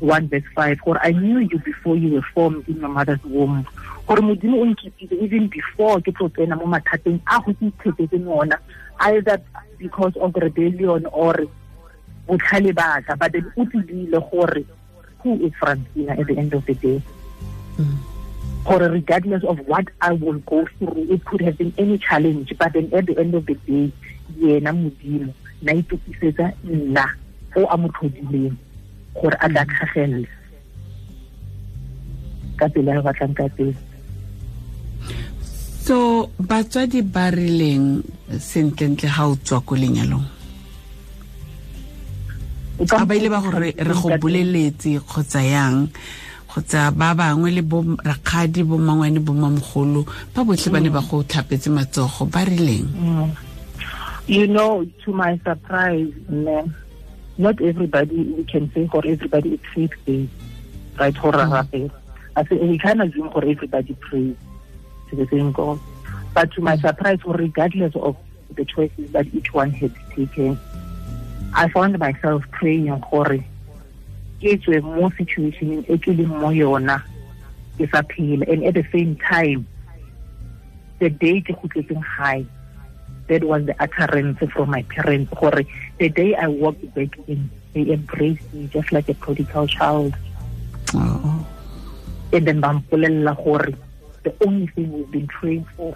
1 0.00 0.28
verse 0.28 0.42
5 0.54 0.78
for 0.84 0.98
I 1.02 1.10
knew 1.12 1.38
you 1.40 1.58
before 1.58 1.96
you 1.96 2.14
were 2.14 2.26
formed 2.34 2.68
in 2.68 2.80
your 2.80 2.88
mother's 2.88 3.22
womb. 3.24 3.66
Gore 4.06 4.18
modimo 4.18 4.56
o 4.62 5.14
even 5.26 5.48
before 5.48 6.00
ke 6.00 6.12
tlo 6.16 6.28
tsena 6.32 6.56
mo 6.56 6.66
mathateng 6.66 7.20
a 7.26 7.40
go 7.44 7.52
ke 7.52 7.70
itheketseng 7.70 8.26
ona 8.26 8.58
either 9.00 9.40
because 9.78 10.16
of 10.16 10.34
rebellion 10.34 11.06
or 11.12 11.34
botlhale 12.26 12.74
baka 12.74 13.16
but 13.16 13.32
then 13.32 13.52
o 13.56 13.64
tsedile 13.66 14.20
gore 14.30 14.64
who 15.22 15.34
is 15.46 15.52
francinah 15.60 16.18
at 16.18 16.26
the 16.26 16.36
end 16.38 16.54
of 16.54 16.64
the 16.66 16.74
day? 16.74 17.02
Mm. 17.76 17.96
Gore 18.64 18.88
regardless 18.90 19.44
of 19.44 19.60
what 19.66 19.86
i 20.00 20.12
will 20.12 20.40
go 20.48 20.66
through 20.78 21.06
it 21.12 21.24
could 21.24 21.40
have 21.40 21.58
been 21.58 21.74
any 21.78 21.98
challenge 21.98 22.52
but 22.58 22.72
then 22.72 22.90
at 22.92 23.06
the 23.06 23.18
end 23.18 23.34
of 23.34 23.46
the 23.46 23.54
day 23.68 23.92
yena 24.40 24.72
modimo 24.72 25.32
na 25.62 25.72
itokisetsa 25.72 26.52
nna 26.64 27.04
o 27.56 27.66
a 27.68 27.76
mo 27.76 27.88
tlhodileng 27.92 28.56
gore 29.14 29.36
a 29.40 29.46
ka 29.48 29.64
tlhagelele. 29.68 30.28
Ka 32.58 32.66
tsela 32.68 32.96
ya 32.96 33.02
batlang 33.04 33.34
ka 33.36 33.46
teng 33.56 33.76
so 35.90 36.30
batswadi 36.38 37.02
ba 37.02 37.34
rileng 37.34 37.98
sentlentle 38.38 39.10
ga 39.10 39.26
o 39.26 39.34
tswa 39.34 39.58
ko 39.66 39.74
lenyalong? 39.74 40.22
A 42.94 43.02
ba 43.02 43.14
ile 43.18 43.26
ba 43.26 43.42
gore 43.42 43.74
re 43.74 43.94
go 43.98 44.08
boleletse 44.22 45.02
kgotsa 45.02 45.42
yang? 45.42 45.90
Kgotsa 46.46 46.94
ba 46.94 47.10
bangwe 47.18 47.50
le 47.50 47.62
bo 47.66 47.82
rakgadi 47.82 48.62
bo 48.62 48.78
mangwane 48.78 49.18
bo 49.18 49.34
mamogolo 49.34 50.06
ba 50.30 50.46
botlhe 50.46 50.70
ba 50.70 50.78
ne 50.78 50.94
ba 50.94 51.02
go 51.02 51.26
tlhapetse 51.26 51.66
matsogo 51.74 52.30
ba 52.30 52.46
rileng? 52.46 52.86
Mm. 52.94 53.49
You 54.30 54.46
know 54.46 54.84
to 55.04 55.12
my 55.12 55.38
surprise 55.38 56.12
man 56.28 56.74
not 57.36 57.60
everybody 57.60 58.22
we 58.22 58.44
can 58.44 58.70
say 58.72 58.86
for 58.86 59.02
everybody 59.04 59.54
it's 59.54 59.64
faith 59.74 59.90
based 60.04 60.32
right 60.98 61.16
for 61.18 61.32
mm. 61.32 61.90
I 62.36 62.44
say 62.44 62.56
we 62.56 62.78
can 62.78 63.00
assume 63.00 63.30
for 63.30 63.44
everybody 63.44 63.94
prays 63.94 64.36
to 65.08 65.16
the 65.16 65.26
same 65.26 65.50
God. 65.52 65.80
But 66.32 66.52
to 66.52 66.60
my 66.60 66.76
mm. 66.76 66.80
surprise, 66.80 67.18
regardless 67.24 67.94
of 67.96 68.16
the 68.54 68.64
choices 68.64 69.10
that 69.12 69.26
each 69.34 69.52
one 69.52 69.70
had 69.72 69.92
taken, 70.14 70.58
I 71.52 71.68
found 71.68 71.98
myself 71.98 72.44
praying 72.52 72.86
gore 73.10 73.42
ke 74.40 74.56
tswe 74.56 74.80
mo 74.80 75.10
situationeng 75.18 75.84
e 75.90 75.98
ke 75.98 76.14
leng 76.16 76.32
mo 76.32 76.48
yona 76.48 77.02
ke 77.76 77.84
sa 77.90 78.00
phela 78.08 78.46
and 78.48 78.64
at 78.64 78.72
the 78.72 78.86
same 78.88 79.12
time 79.20 79.66
the 81.00 81.10
day 81.10 81.42
ke 81.42 81.52
high 82.00 82.46
that 83.30 83.44
was 83.44 83.64
the 83.64 83.74
utterance 83.78 84.42
from 84.50 84.70
my 84.70 84.82
parents 84.90 85.32
gore 85.38 85.62
the 85.98 86.08
day 86.08 86.34
I 86.34 86.48
walked 86.48 86.82
back 86.94 87.14
in 87.28 87.48
they 87.72 87.86
embraced 87.94 88.52
me 88.52 88.66
just 88.66 88.90
like 88.90 89.08
a 89.08 89.14
prodigal 89.14 89.68
child 89.68 90.14
oh. 90.94 91.46
and 92.32 92.46
then 92.46 92.60
ba 92.60 92.74
mpolella 92.74 93.38
gore 93.38 93.70
the 94.26 94.34
only 94.44 94.66
thing 94.74 94.90
we've 94.92 95.10
been 95.14 95.28
praying 95.28 95.64
for 95.76 95.94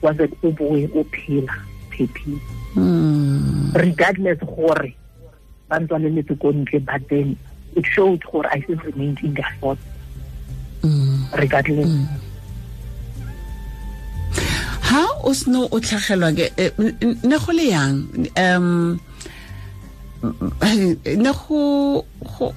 was 0.00 0.16
that 0.16 0.32
o 0.42 0.50
boe 0.50 0.80
o 0.96 1.04
phela 1.12 1.54
phephile 1.92 2.40
hmm. 2.72 3.70
regardless 3.76 4.40
gore 4.40 4.88
ba 5.68 5.76
ntswaleletse 5.76 6.34
ko 6.40 6.56
ntle 6.56 6.80
but 6.88 7.04
then 7.12 7.36
it 7.76 7.84
showed 7.84 8.24
gore 8.32 8.48
i 8.48 8.64
still 8.64 8.80
remained 8.88 9.20
in 9.20 9.36
their 9.36 9.52
thoughts 9.60 9.84
mm. 10.80 11.20
regardless 11.36 11.88
mm. 11.88 12.31
Ha 14.92 15.08
o 15.24 15.32
seno 15.34 15.64
o 15.72 15.80
tlhagelwa 15.80 16.32
ke 16.36 16.52
eh, 16.60 16.70
ne 17.24 17.36
go 17.40 17.52
le 17.56 17.64
yang? 17.64 17.96
Um 18.36 19.00
ne 21.24 21.32
go 21.32 22.04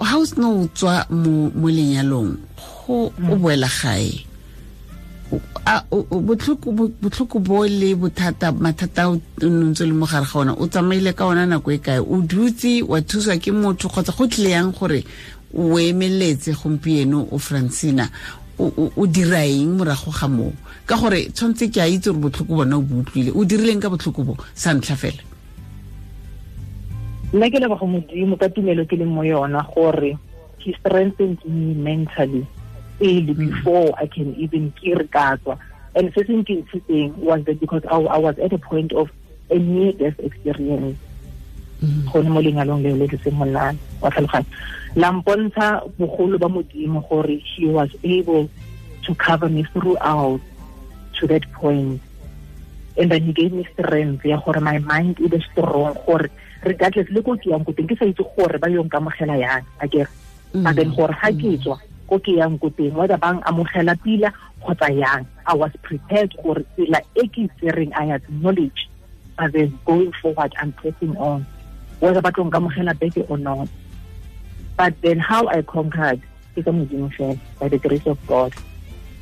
ha 0.03 0.17
o 0.19 0.25
seno 0.27 0.51
o 0.61 0.67
tswa 0.75 1.05
mo 1.09 1.67
lenyalong 1.71 2.35
go 2.59 3.07
o 3.07 3.35
boela 3.39 3.69
gae? 3.81 4.11
Botlhoko 6.11 7.39
bo 7.39 7.63
le 7.65 7.95
bothata 7.95 8.51
mathata 8.51 9.09
o 9.09 9.15
ntse 9.41 9.87
le 9.87 9.93
mo 9.95 10.05
gare 10.05 10.27
ga 10.27 10.39
ona 10.39 10.53
o 10.59 10.67
tsamaile 10.67 11.15
ka 11.15 11.25
ona 11.31 11.47
nako 11.47 11.71
e 11.71 11.79
kae? 11.79 11.99
O 12.03 12.19
dutse 12.21 12.83
wa 12.83 12.99
thuswa 13.01 13.39
ke 13.39 13.51
motho 13.51 13.87
kgotsa 13.89 14.11
go 14.11 14.27
tlile 14.27 14.51
yang 14.51 14.75
gore 14.75 15.05
o 15.55 15.79
emeletse 15.79 16.51
gompieno 16.51 17.27
o 17.31 17.39
francina 17.39 18.11
o 18.59 19.07
dira 19.07 19.43
eng 19.45 19.77
morago 19.77 20.11
ga 20.11 20.27
moo? 20.27 20.53
Ka 20.85 20.95
gore 20.97 21.29
tshwanetse 21.31 21.71
ke 21.71 21.79
a 21.81 21.87
itse 21.87 22.11
gore 22.11 22.29
botlhoko 22.29 22.55
bona 22.55 22.77
o 22.77 22.81
bo 22.81 23.01
utlwile. 23.01 23.31
O 23.35 23.45
dirileng 23.45 23.81
ka 23.81 23.89
botlhoko 23.89 24.23
bo? 24.23 24.37
Sa 24.53 24.73
ntlha 24.73 24.95
fela. 24.95 25.23
Nna 27.33 27.49
ke 27.49 27.59
modimo 27.59 28.37
ka 28.37 28.47
tumelo 28.49 28.85
ke 28.85 28.95
leng 28.95 29.11
mo 29.11 29.23
yona 29.23 29.65
gore 29.73 30.17
he 30.59 30.73
strengthens 30.79 31.43
me 31.45 31.73
mentally 31.73 32.47
pele 32.99 33.33
before 33.33 33.93
I 33.97 34.07
can 34.07 34.33
even 34.35 34.71
kirkatwa 34.71 35.59
and 35.95 36.13
se 36.13 36.23
se 36.23 36.33
nkintshitseng 36.33 37.17
was 37.17 37.43
that 37.45 37.59
because 37.59 37.83
I, 37.85 37.97
I 37.97 38.17
was 38.17 38.37
at 38.39 38.53
a 38.53 38.57
point 38.57 38.91
of 38.93 39.09
a 39.49 39.59
near 39.59 39.91
death 39.93 40.19
experience. 40.19 40.97
Mm-hmm. 41.85 42.09
gone 42.09 42.29
mo 42.33 42.39
lenyalong 42.41 42.81
leo 42.81 42.97
le 42.97 43.05
le 43.05 43.17
seng 43.21 43.37
monane 43.37 43.77
wa 44.01 44.09
tlhaloganya 44.09 44.49
la 44.95 45.11
mpontsha 45.11 45.85
bogolo 45.99 46.39
ba 46.41 46.49
modimo 46.49 47.05
gore 47.05 47.37
he 47.37 47.69
was 47.69 47.89
able 48.03 48.49
to 49.05 49.13
cover 49.15 49.49
me 49.49 49.63
throughout 49.73 50.41
to 51.19 51.27
that 51.27 51.45
point. 51.51 52.01
And 52.97 53.11
then 53.11 53.23
he 53.23 53.33
gave 53.33 53.51
me 53.51 53.67
strength 53.73 54.25
ya 54.25 54.39
gore 54.39 54.59
my 54.63 54.79
mind 54.79 55.19
e 55.19 55.27
be 55.27 55.43
strong 55.51 55.99
gore 56.07 56.31
regardless 56.63 57.11
le 57.11 57.21
ko 57.21 57.35
ke 57.35 57.51
yang 57.51 57.67
ko 57.67 57.75
teng 57.75 57.91
ke 57.91 57.95
sa 57.99 58.07
itse 58.07 58.23
gore 58.23 58.55
ba 58.55 58.71
yong 58.71 58.87
kamogela 58.87 59.35
yang 59.35 59.63
a 59.83 59.85
kere 59.87 60.07
mm-hmm. 60.07 60.63
but 60.63 60.73
then 60.79 60.89
gore 60.95 61.11
ga 61.11 61.29
ke 61.35 61.59
tswa 61.59 61.77
ko 62.07 62.15
ke 62.17 62.39
yang 62.39 62.55
ko 62.55 62.71
teng 62.71 62.95
whether 62.95 63.19
bang 63.19 63.43
amogela 63.43 63.93
pila 63.99 64.31
kgotsa 64.63 64.89
yang 64.95 65.27
i 65.43 65.53
was 65.53 65.75
prepared 65.83 66.31
gore 66.39 66.63
tsela 66.73 67.03
e 67.19 67.27
ke 67.27 67.51
tsereng 67.59 67.91
i 67.99 68.15
acknowledge 68.15 68.87
but 69.35 69.51
then 69.51 69.75
going 69.83 70.09
forward 70.23 70.55
i'm 70.57 70.71
pressing 70.79 71.11
on 71.19 71.43
whether 71.99 72.21
ba 72.21 72.31
tlo 72.31 72.45
nkamogela 72.45 72.93
beke 72.93 73.25
or 73.29 73.37
not 73.37 73.69
but 74.77 74.93
then 75.01 75.19
how 75.19 75.47
i 75.47 75.61
conquered 75.61 76.21
ke 76.55 76.63
ka 76.63 76.71
modimo 76.71 77.09
fela 77.17 77.37
by 77.59 77.69
the 77.69 77.77
grace 77.77 78.07
of 78.07 78.19
god 78.27 78.53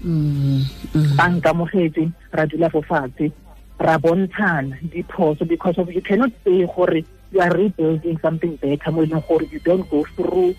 mm, 0.04 0.66
mm. 0.94 1.16
ba 1.18 1.30
nkamogetse 1.30 2.12
ra 2.32 2.46
dula 2.46 2.70
fo 2.70 2.82
fatshe 2.82 3.32
ra 3.80 3.98
bontshana 3.98 4.78
diphoso 4.94 5.48
because 5.48 5.78
of 5.78 5.92
you 5.92 6.02
cannot 6.02 6.32
say 6.44 6.66
gore 6.76 7.02
you 7.32 7.42
are 7.42 7.54
rebuilding 7.54 8.18
something 8.22 8.56
better 8.62 8.92
mo 8.92 9.04
e 9.04 9.10
leng 9.10 9.26
gore 9.28 9.46
you 9.52 9.60
don't 9.60 9.90
go 9.90 10.06
through 10.16 10.54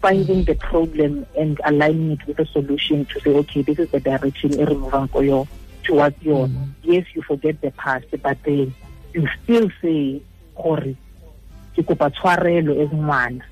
finding 0.00 0.44
the 0.44 0.54
problem 0.54 1.26
and 1.36 1.60
aligning 1.64 2.12
it 2.12 2.26
with 2.26 2.38
a 2.38 2.46
solution 2.46 3.04
to 3.06 3.20
say, 3.20 3.30
okay, 3.30 3.62
this 3.62 3.78
is 3.78 3.90
the 3.90 4.00
direction 4.00 4.52
you 4.52 5.48
towards 5.82 6.22
your. 6.22 6.46
Mm. 6.46 6.68
Yes, 6.82 7.06
you 7.14 7.22
forget 7.22 7.60
the 7.60 7.70
past, 7.72 8.06
but 8.22 8.38
then 8.44 8.74
you 9.12 9.28
still 9.42 9.70
say, 9.82 10.22
Hori, 10.54 10.96
ke 11.76 11.82
kopa 11.84 12.10
tshwarelo 12.10 12.80
as 12.82 12.90
ngwana. 12.90 13.44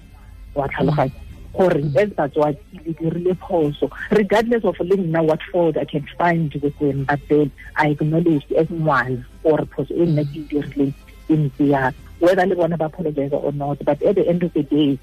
Wa 0.55 0.69
tlhaloganya 0.69 1.21
gore 1.53 1.85
as 2.03 2.11
batswadi 2.17 2.59
le 2.85 2.93
dirile 2.99 3.35
phoso. 3.37 3.91
Regardless 4.11 4.65
of 4.65 4.81
le 4.81 4.97
nna 4.97 5.23
what 5.23 5.43
fault 5.53 5.77
i 5.77 5.85
can 5.85 6.07
find 6.19 6.53
with 6.55 6.77
them 6.79 7.05
but 7.05 7.21
then 7.29 7.51
i 7.77 7.89
acknowledge 7.89 8.45
as 8.59 8.67
ngwana 8.69 9.25
or 9.45 9.59
phoso 9.77 9.95
e 9.95 10.07
nna 10.07 10.25
ke 10.25 10.41
e 10.51 10.93
e 11.29 11.37
ntse 11.37 11.69
ya 11.69 11.93
whether 12.21 12.47
le 12.47 12.55
bona 12.55 12.77
ba 12.77 12.87
apologize 12.87 13.33
or 13.33 13.53
not 13.53 13.79
but 13.85 14.03
at 14.03 14.15
the 14.15 14.27
end 14.29 14.43
of 14.43 14.53
the 14.53 14.63
day 14.63 14.99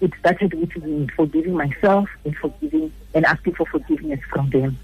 it 0.00 0.12
started 0.20 0.54
with 0.54 0.76
me 0.84 1.06
forgiving 1.16 1.54
myself 1.54 2.08
and 2.24 2.36
forgiving 2.36 2.92
and 3.14 3.24
asking 3.26 3.54
for 3.54 3.66
forgiveness 3.66 4.20
from 4.30 4.48
them 4.50 4.76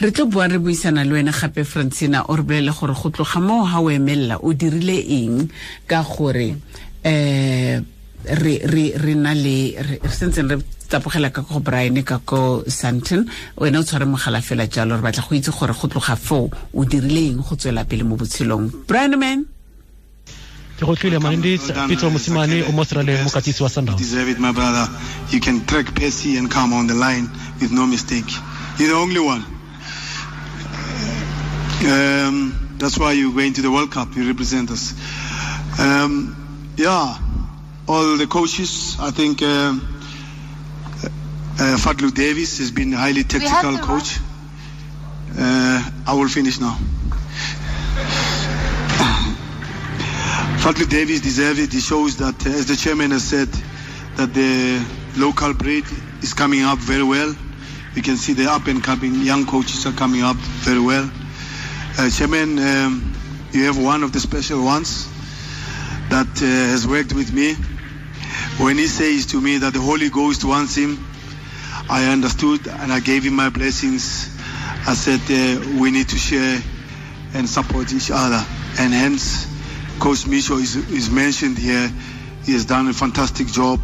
re 0.00 0.10
tlo 0.10 0.26
bua 0.26 0.48
re 0.48 0.58
buisana 0.58 1.04
le 1.04 1.12
wena 1.12 1.32
gape 1.32 1.64
francina 1.64 2.24
o 2.28 2.36
re 2.36 2.42
bolele 2.42 2.72
gore 2.72 2.94
go 2.94 3.10
tloga 3.10 3.40
moo 3.40 3.64
ga 3.64 3.80
o 3.80 3.90
emelela 3.90 4.38
o 4.42 4.52
dirile 4.52 4.98
eng? 5.02 5.50
Ka 5.86 6.02
gore 6.02 6.56
um 7.04 7.86
re 8.24 8.54
re 8.64 8.92
re 8.96 9.14
na 9.14 9.32
le 9.34 9.76
re 9.78 9.98
sentseng 10.08 10.50
re 10.50 10.58
tsapogela 10.88 11.30
ka 11.30 11.42
go 11.42 11.60
brian 11.60 12.02
ka 12.02 12.18
ko 12.24 12.64
santon 12.66 13.28
wena 13.56 13.78
o 13.78 13.82
tshware 13.82 14.06
mogala 14.06 14.40
fela 14.40 14.66
jalo 14.66 14.96
re 14.96 15.02
batla 15.02 15.22
go 15.28 15.34
itse 15.36 15.52
gore 15.52 15.72
go 15.72 15.88
tloga 15.88 16.16
foo 16.16 16.50
o 16.74 16.84
dirile 16.84 17.30
eng 17.30 17.42
go 17.42 17.56
tswela 17.56 17.84
pele 17.84 18.02
mo 18.04 18.16
botshelong? 18.16 18.86
Brian 18.86 19.18
man? 19.18 19.46
Ke 20.78 20.86
go 20.86 20.94
tlile 20.94 21.18
mindis 21.18 21.72
pitso 21.90 22.10
mosimane 22.10 22.62
o 22.68 22.72
mo 22.72 22.84
seraleng 22.84 23.24
mokatisi 23.26 23.62
wa 23.62 23.68
sundown 23.68 23.98
deserve 23.98 24.28
it 24.28 24.38
my 24.38 24.52
brother. 24.52 24.86
You 25.30 25.40
can 25.40 25.66
track 25.66 25.94
Percy 25.94 26.36
and 26.38 26.50
come 26.50 26.72
on 26.72 26.86
the 26.86 26.94
line 26.94 27.28
with 27.60 27.72
no 27.72 27.86
mistake 27.86 28.30
you're 28.78 28.88
the 28.88 28.94
only 28.94 29.20
one 29.20 29.44
um, 31.86 32.74
that's 32.78 32.98
why 32.98 33.12
you're 33.12 33.32
going 33.32 33.52
to 33.52 33.62
the 33.62 33.70
World 33.70 33.92
Cup. 33.92 34.16
You 34.16 34.26
represent 34.26 34.70
us. 34.70 34.92
Um, 35.78 36.74
yeah, 36.76 37.16
all 37.86 38.16
the 38.16 38.26
coaches. 38.26 38.96
I 38.98 39.10
think 39.12 39.42
uh, 39.42 39.46
uh, 41.60 41.76
Fadlu 41.78 42.12
Davids 42.12 42.58
has 42.58 42.72
been 42.72 42.92
a 42.94 42.96
highly 42.96 43.22
tactical 43.24 43.78
coach. 43.78 44.18
Uh, 45.38 45.90
I 46.06 46.14
will 46.14 46.28
finish 46.28 46.58
now. 46.60 46.76
Fadlu 50.58 50.88
Davids 50.88 51.20
deserves 51.20 51.60
it. 51.60 51.72
He 51.72 51.80
shows 51.80 52.16
that, 52.16 52.44
as 52.46 52.66
the 52.66 52.76
chairman 52.76 53.12
has 53.12 53.22
said, 53.22 53.48
that 54.16 54.34
the 54.34 54.84
local 55.16 55.54
breed 55.54 55.84
is 56.22 56.34
coming 56.34 56.62
up 56.62 56.78
very 56.78 57.04
well. 57.04 57.34
You 57.98 58.04
can 58.04 58.16
see 58.16 58.32
the 58.32 58.48
up 58.48 58.68
and 58.68 58.80
coming 58.80 59.22
young 59.22 59.44
coaches 59.44 59.84
are 59.84 59.92
coming 59.92 60.22
up 60.22 60.36
very 60.36 60.78
well. 60.78 61.10
Uh, 61.98 62.08
Chairman, 62.08 62.56
um, 62.56 63.12
you 63.50 63.64
have 63.64 63.76
one 63.76 64.04
of 64.04 64.12
the 64.12 64.20
special 64.20 64.64
ones 64.64 65.08
that 66.08 66.28
uh, 66.40 66.46
has 66.46 66.86
worked 66.86 67.12
with 67.12 67.32
me. 67.32 67.54
When 68.62 68.78
he 68.78 68.86
says 68.86 69.26
to 69.32 69.40
me 69.40 69.58
that 69.58 69.72
the 69.72 69.80
Holy 69.80 70.10
Ghost 70.10 70.44
wants 70.44 70.76
him, 70.76 71.04
I 71.90 72.04
understood 72.12 72.68
and 72.68 72.92
I 72.92 73.00
gave 73.00 73.24
him 73.24 73.34
my 73.34 73.48
blessings. 73.48 74.32
I 74.86 74.94
said 74.94 75.18
uh, 75.28 75.80
we 75.80 75.90
need 75.90 76.08
to 76.10 76.16
share 76.16 76.62
and 77.34 77.48
support 77.48 77.92
each 77.92 78.12
other. 78.12 78.46
And 78.78 78.92
hence, 78.92 79.44
Coach 79.98 80.18
Micho 80.18 80.60
is, 80.60 80.76
is 80.76 81.10
mentioned 81.10 81.58
here. 81.58 81.90
He 82.44 82.52
has 82.52 82.64
done 82.64 82.86
a 82.86 82.92
fantastic 82.92 83.48
job. 83.48 83.80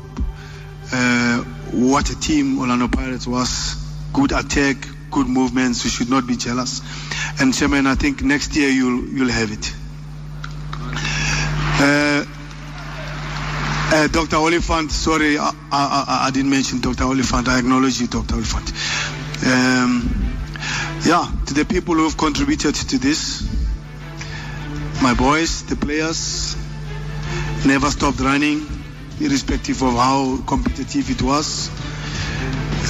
Uh, 0.92 1.38
what 1.73 2.11
a 2.11 2.21
team 2.21 2.61
Orlando 2.61 2.87
Pirates 2.87 3.26
was. 3.26 3.84
Good 4.14 4.33
attack, 4.33 4.76
good 5.11 5.26
movements. 5.26 5.85
We 5.85 5.90
should 5.90 6.09
not 6.09 6.26
be 6.26 6.37
jealous. 6.37 6.80
And 7.40 7.52
Chairman, 7.52 7.87
I 7.87 7.97
think 7.97 8.23
next 8.23 8.56
year 8.56 8.71
you'll 8.71 9.04
you'll 9.09 9.28
have 9.28 9.50
it. 9.52 9.75
Uh, 11.76 12.25
uh, 13.93 14.08
Dr. 14.08 14.36
Oliphant, 14.36 14.91
sorry, 14.91 15.36
I, 15.39 15.50
I, 15.71 16.26
I, 16.28 16.30
didn't 16.30 16.50
mention 16.50 16.80
Dr. 16.80 17.04
Oliphant. 17.04 17.49
I 17.49 17.58
acknowledge 17.58 18.00
you, 18.00 18.06
Dr. 18.06 18.36
Oliphant. 18.36 18.73
Um, 19.47 20.36
yeah, 21.04 21.30
to 21.47 21.54
the 21.54 21.65
people 21.65 21.95
who 21.95 22.04
have 22.04 22.17
contributed 22.17 22.75
to 22.75 22.99
this, 22.99 23.43
my 25.02 25.15
boys, 25.15 25.65
the 25.65 25.76
players, 25.76 26.56
never 27.67 27.91
stopped 27.91 28.21
running, 28.21 28.67
irrespective 29.21 29.82
of 29.82 29.95
how 29.95 30.39
competitive 30.47 31.10
it 31.10 31.23
was. 31.23 31.69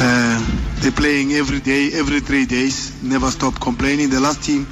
Uh, 0.01 0.41
they're 0.81 0.93
playing 0.93 1.33
every 1.33 1.61
day, 1.61 1.91
every 1.95 2.21
three 2.21 2.47
days, 2.47 3.03
never 3.03 3.31
stop 3.31 3.61
complaining. 3.61 4.11
The 4.11 4.21
last 4.21 4.43
team 4.43 4.67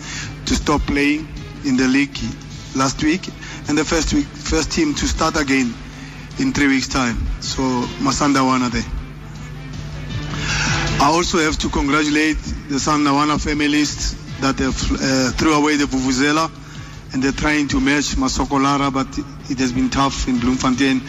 to 0.46 0.54
stop 0.54 0.80
playing 0.82 1.28
in 1.64 1.76
the 1.76 1.86
league 1.86 2.16
last 2.74 3.02
week, 3.02 3.28
and 3.68 3.78
the 3.78 3.84
first 3.84 4.12
week, 4.12 4.26
first 4.26 4.72
team 4.72 4.94
to 4.94 5.06
start 5.06 5.36
again 5.40 5.72
in 6.38 6.52
three 6.52 6.68
weeks' 6.68 6.88
time. 6.88 7.16
So 7.40 7.62
Masandawana 8.02 8.70
there. 8.70 8.84
I 11.00 11.06
also 11.06 11.38
have 11.38 11.58
to 11.58 11.68
congratulate 11.68 12.38
the 12.68 12.76
Sandawana 12.76 13.40
families 13.40 14.14
that 14.40 14.58
have 14.58 14.76
uh, 14.92 15.30
threw 15.32 15.54
away 15.54 15.76
the 15.76 15.84
Vuvuzela 15.84 16.50
and 17.12 17.22
they're 17.22 17.32
trying 17.32 17.68
to 17.68 17.80
match 17.80 18.16
Masokolara, 18.16 18.92
but 18.92 19.06
it 19.50 19.58
has 19.58 19.72
been 19.72 19.90
tough 19.90 20.28
in 20.28 20.38
Bloemfontein. 20.38 21.00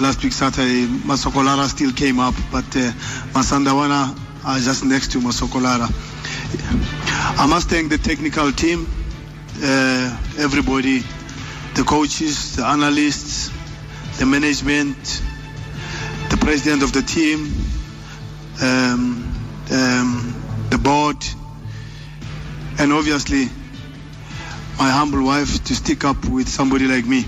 Last 0.00 0.24
week 0.24 0.32
Saturday, 0.32 0.86
Masokolara 0.86 1.68
still 1.68 1.92
came 1.92 2.18
up, 2.18 2.34
but 2.50 2.64
uh, 2.76 2.90
Masandawana 3.34 4.18
are 4.44 4.58
just 4.58 4.84
next 4.84 5.12
to 5.12 5.18
Masokolara. 5.18 5.86
I 7.38 7.46
must 7.46 7.68
thank 7.68 7.90
the 7.90 7.98
technical 7.98 8.50
team, 8.52 8.86
uh, 9.62 10.18
everybody, 10.38 11.04
the 11.74 11.84
coaches, 11.86 12.56
the 12.56 12.64
analysts, 12.66 13.50
the 14.18 14.26
management, 14.26 15.22
the 16.30 16.36
president 16.40 16.82
of 16.82 16.92
the 16.92 17.02
team, 17.02 17.52
um, 18.62 19.32
um, 19.70 20.42
the 20.70 20.78
board, 20.78 21.16
and 22.78 22.92
obviously 22.92 23.44
my 24.78 24.90
humble 24.90 25.24
wife 25.24 25.62
to 25.64 25.74
stick 25.74 26.04
up 26.04 26.24
with 26.28 26.48
somebody 26.48 26.86
like 26.86 27.06
me. 27.06 27.24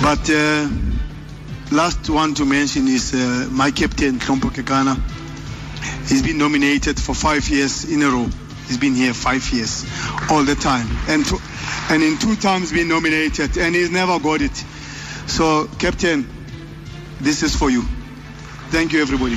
But 0.00 0.30
uh, 0.30 0.68
last 1.72 2.08
one 2.10 2.34
to 2.34 2.44
mention 2.44 2.86
is 2.88 3.14
uh, 3.14 3.48
my 3.50 3.70
captain, 3.70 4.18
Hlompho 4.18 4.50
Kekana. 4.50 5.00
He's 6.08 6.22
been 6.22 6.38
nominated 6.38 7.00
for 7.00 7.14
five 7.14 7.48
years 7.48 7.90
in 7.90 8.02
a 8.02 8.08
row. 8.08 8.28
He's 8.66 8.78
been 8.78 8.94
here 8.94 9.14
five 9.14 9.48
years, 9.50 9.84
all 10.30 10.44
the 10.44 10.54
time, 10.54 10.86
and 11.08 11.24
to, 11.26 11.38
and 11.90 12.02
in 12.02 12.18
two 12.18 12.36
times 12.36 12.72
been 12.72 12.88
nominated, 12.88 13.56
and 13.58 13.74
he's 13.74 13.90
never 13.90 14.18
got 14.18 14.40
it. 14.40 14.54
So, 15.26 15.68
Captain, 15.78 16.28
this 17.20 17.42
is 17.42 17.56
for 17.56 17.70
you. 17.70 17.82
Thank 18.70 18.92
you, 18.92 19.02
everybody. 19.02 19.36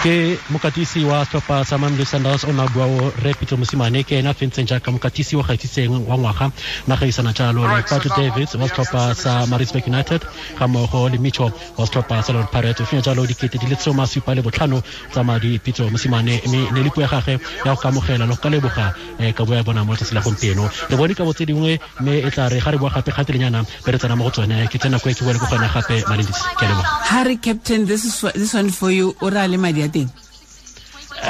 Ke 0.00 0.40
mokatisi 0.48 1.04
wa 1.04 1.20
setlhopha 1.24 1.60
sa 1.68 1.76
mamelodi 1.76 2.08
sundowns 2.08 2.44
o 2.48 2.52
na 2.56 2.64
bua 2.72 2.88
o 2.88 3.12
re 3.20 3.36
pitso 3.36 3.56
mosimane 3.60 4.00
ke 4.08 4.16
ena 4.16 4.32
fentseng 4.32 4.64
jaaka 4.64 4.88
mokatisi 4.88 5.36
wa 5.36 5.44
gatisitseng 5.44 6.08
wa 6.08 6.16
ngwaga 6.16 6.48
na 6.88 6.96
gaisana 6.96 7.32
jalo 7.36 7.68
le 7.68 7.82
patro 7.84 8.08
davids 8.16 8.54
wa 8.54 8.64
setlhopha 8.68 9.14
sa 9.14 9.44
marisburg 9.46 9.84
united 9.92 10.24
ga 10.58 10.68
mmogo 10.68 11.08
le 11.12 11.18
micho 11.18 11.52
wa 11.76 11.84
setlhopha 11.84 12.22
sa 12.24 12.32
lord 12.32 12.48
pirate 12.48 12.80
o 12.80 12.86
fenya 12.88 13.02
jalo 13.02 13.26
dikete 13.26 13.60
di 13.60 13.66
le 13.66 13.76
tsoma 13.76 14.06
supa 14.06 14.32
le 14.34 14.40
botlhano 14.40 14.80
tsa 15.12 15.20
madi 15.22 15.58
pitso 15.58 15.90
mosimane 15.92 16.40
mme 16.48 16.72
ne 16.72 16.80
le 16.80 16.90
puo 16.90 17.02
ya 17.04 17.08
gage 17.12 17.36
ya 17.66 17.74
go 17.74 17.80
kamogela 17.82 18.24
le 18.24 18.32
go 18.32 18.40
ka 18.40 18.48
leboga 18.48 18.86
um 19.20 19.32
ka 19.36 19.44
bo 19.44 19.52
ya 19.54 19.62
bona 19.62 19.84
mo 19.84 19.92
letsatsi 19.92 20.14
la 20.16 20.24
gompieno. 20.24 20.64
Le 20.88 20.96
bone 20.96 21.12
ka 21.12 21.24
botse 21.28 21.44
dingwe 21.44 21.76
mme 22.00 22.24
e 22.24 22.30
tla 22.32 22.48
re 22.48 22.60
ga 22.64 22.70
re 22.72 22.78
bua 22.80 22.88
gape 22.88 23.12
gatelenyana 23.12 23.60
be 23.84 23.92
re 23.92 23.98
tsena 24.00 24.16
mo 24.16 24.24
go 24.24 24.30
tsone. 24.30 24.64
Ke 24.72 24.80
tsena 24.80 24.96
ko 24.96 25.12
e 25.12 25.14
ke 25.14 25.28
bole 25.28 25.36
le 25.36 25.40
ko 25.44 25.46
gone 25.52 25.68
gape 25.68 25.96
malendisi 26.08 26.40
ke 26.56 26.64
a 26.64 26.68
leboga. 26.72 26.88
Re 27.28 27.36
captain 27.36 27.84
this 27.84 28.08
is 28.08 28.16
this 28.32 28.54
one 28.56 28.70
for 28.72 28.88
you. 28.90 29.12
Le 29.20 29.28
a 29.36 29.89
teng 29.90 30.08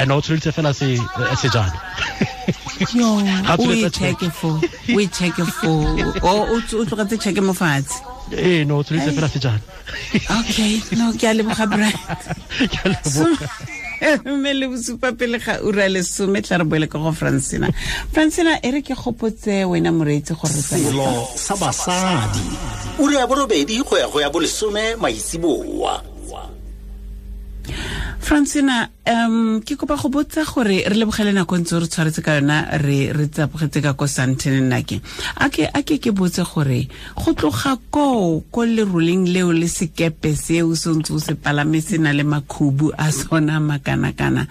no 0.07 0.17
o 0.17 0.21
tshwanetse 0.21 0.51
fela 0.51 0.73
se 0.73 0.97
sejana 1.41 1.73
o 6.23 6.85
tlogetse 6.85 7.17
check 7.23 7.37
mo 7.41 7.53
fatshe 7.53 7.95
ee 8.33 8.65
no 8.65 8.77
o 8.77 8.83
tshwanetse 8.83 9.11
fela 9.17 9.29
sejana 9.29 9.61
okay 10.39 10.81
no 10.97 11.13
ke 11.13 11.27
a 11.27 11.33
leboga 11.33 11.67
mme 14.25 14.53
le 14.53 14.67
bosupa 14.67 15.11
pele 15.11 15.37
ga 15.37 15.61
ura 15.61 15.87
lesome 15.87 16.41
tla 16.41 16.57
re 16.57 16.65
boele 16.65 16.87
ka 16.87 16.97
go 16.97 17.11
francina 17.11 17.69
francina 18.13 18.57
e 18.63 18.71
re 18.71 18.81
ke 18.81 18.95
gopotse 18.95 19.65
wena 19.65 19.91
moreetsi 19.91 20.33
gore 20.33 20.53
re 20.53 20.61
selo 20.61 21.27
sa 21.35 21.55
basadi. 21.55 22.41
Ura 22.99 23.19
ya 23.19 23.27
borobedi 23.27 23.83
go 23.83 23.97
ya 23.97 24.07
go 24.07 24.21
ya 24.21 24.29
bolesome 24.29 24.95
maitsiboa 24.95 26.10
francina 28.19 28.89
um 29.05 29.61
ke 29.61 29.75
kopa 29.75 29.95
go 30.01 30.09
botsa 30.09 30.45
gore 30.45 30.83
re 30.87 30.95
lebogele 30.95 31.33
nako 31.33 31.57
ntse 31.57 31.79
re 31.79 31.87
tshwaretse 31.87 32.21
ka 32.21 32.37
yona 32.39 32.77
re 32.81 33.13
re 33.13 33.25
tsapogetse 33.27 33.81
ka 33.81 33.93
ko 33.93 34.07
santen 34.07 34.67
nnake 34.67 35.01
a 35.37 35.49
ke 35.49 35.67
a 35.67 35.81
ke 35.83 35.97
ke 36.01 36.11
botse 36.11 36.43
gore 36.43 36.87
go 37.15 37.33
tloga 37.33 37.77
ko 37.91 38.43
ko 38.51 38.61
leroleng 38.65 39.27
leo 39.27 39.51
le 39.51 39.67
sekepe 39.67 40.35
seo 40.35 40.75
se 40.75 40.89
ntse 40.89 41.13
o 41.13 41.19
se 41.19 41.33
palame 41.35 41.81
se 41.81 41.97
na 41.97 42.13
le 42.13 42.23
makhubu 42.23 42.93
a 42.97 43.11
sona 43.11 43.59
makana-kana 43.59 44.47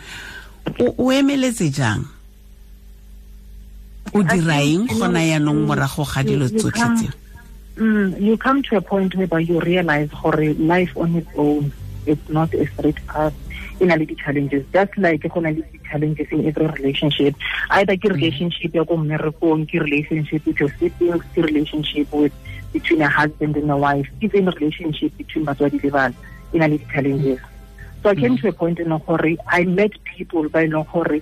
o 0.79 1.13
emeletse 1.13 1.71
jang? 1.71 2.05
O 4.13 4.23
diraeng 4.23 4.89
gona 4.91 5.23
yaanong 5.23 5.67
morago 5.67 6.05
ga 6.05 6.23
dilo 6.23 6.49
tsotlhe 6.49 6.89
tseo? 6.97 7.13
Mm, 7.79 8.21
you 8.21 8.37
come 8.37 8.63
to 8.63 8.77
a 8.77 8.81
point 8.81 9.15
whereby 9.15 9.39
you 9.41 9.61
realize 9.61 10.09
gore 10.23 10.55
life 10.55 10.93
on 10.97 11.17
its 11.17 11.31
own 11.37 11.73
it's 12.07 12.29
not 12.29 12.53
a 12.55 12.67
straight 12.73 13.01
path 13.07 13.35
e 13.81 13.87
na 13.87 13.95
le 13.95 14.05
di-challenges. 14.05 14.65
Just 14.73 14.97
like 14.99 15.27
go 15.29 15.41
na 15.41 15.51
le 15.51 15.63
di-challenges 15.73 16.29
in 16.31 16.47
every 16.47 16.67
relationship 16.67 17.35
either 17.71 17.97
ke 17.97 18.09
mm. 18.09 18.15
relationship 18.15 18.75
ya 18.75 18.85
ko 18.85 18.97
mmerekong 18.97 19.65
ke 19.67 19.81
relationship 19.81 20.45
with 20.47 20.61
your 20.61 20.73
siblings 20.79 21.25
ke 21.35 21.41
relationship 21.41 22.07
with 22.13 22.33
between 22.73 23.03
a 23.03 23.09
husband 23.09 23.57
and 23.57 23.71
a 23.71 23.77
wife 23.77 24.07
even 24.21 24.47
relationship 24.47 25.11
between 25.17 25.45
batswadi 25.49 25.81
le 25.83 25.91
bana 25.91 26.15
e 26.53 26.59
na 26.59 26.67
le 26.67 26.77
di-challenges. 26.79 27.41
So 28.03 28.11
i 28.11 28.15
came 28.15 28.37
mm. 28.37 28.41
to 28.41 28.49
a 28.49 28.53
point 28.53 28.79
in 28.79 28.93
gore 28.93 29.37
i 29.49 29.65
met 29.65 29.93
people 30.05 30.49
ba 30.49 30.65
e 30.65 30.69
leng 30.69 30.87
gore 30.93 31.21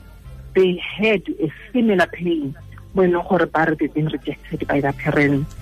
they 0.54 0.76
had 0.82 1.22
a 1.38 1.48
similar 1.72 2.10
pain 2.10 2.54
mo 2.94 3.02
e 3.06 3.08
leng 3.08 3.26
gore 3.28 3.46
ba 3.46 3.70
re 3.70 3.74
they've 3.78 3.94
been 3.94 4.10
rejected 4.10 4.66
by 4.66 4.80
their 4.82 4.96
parents. 4.98 5.54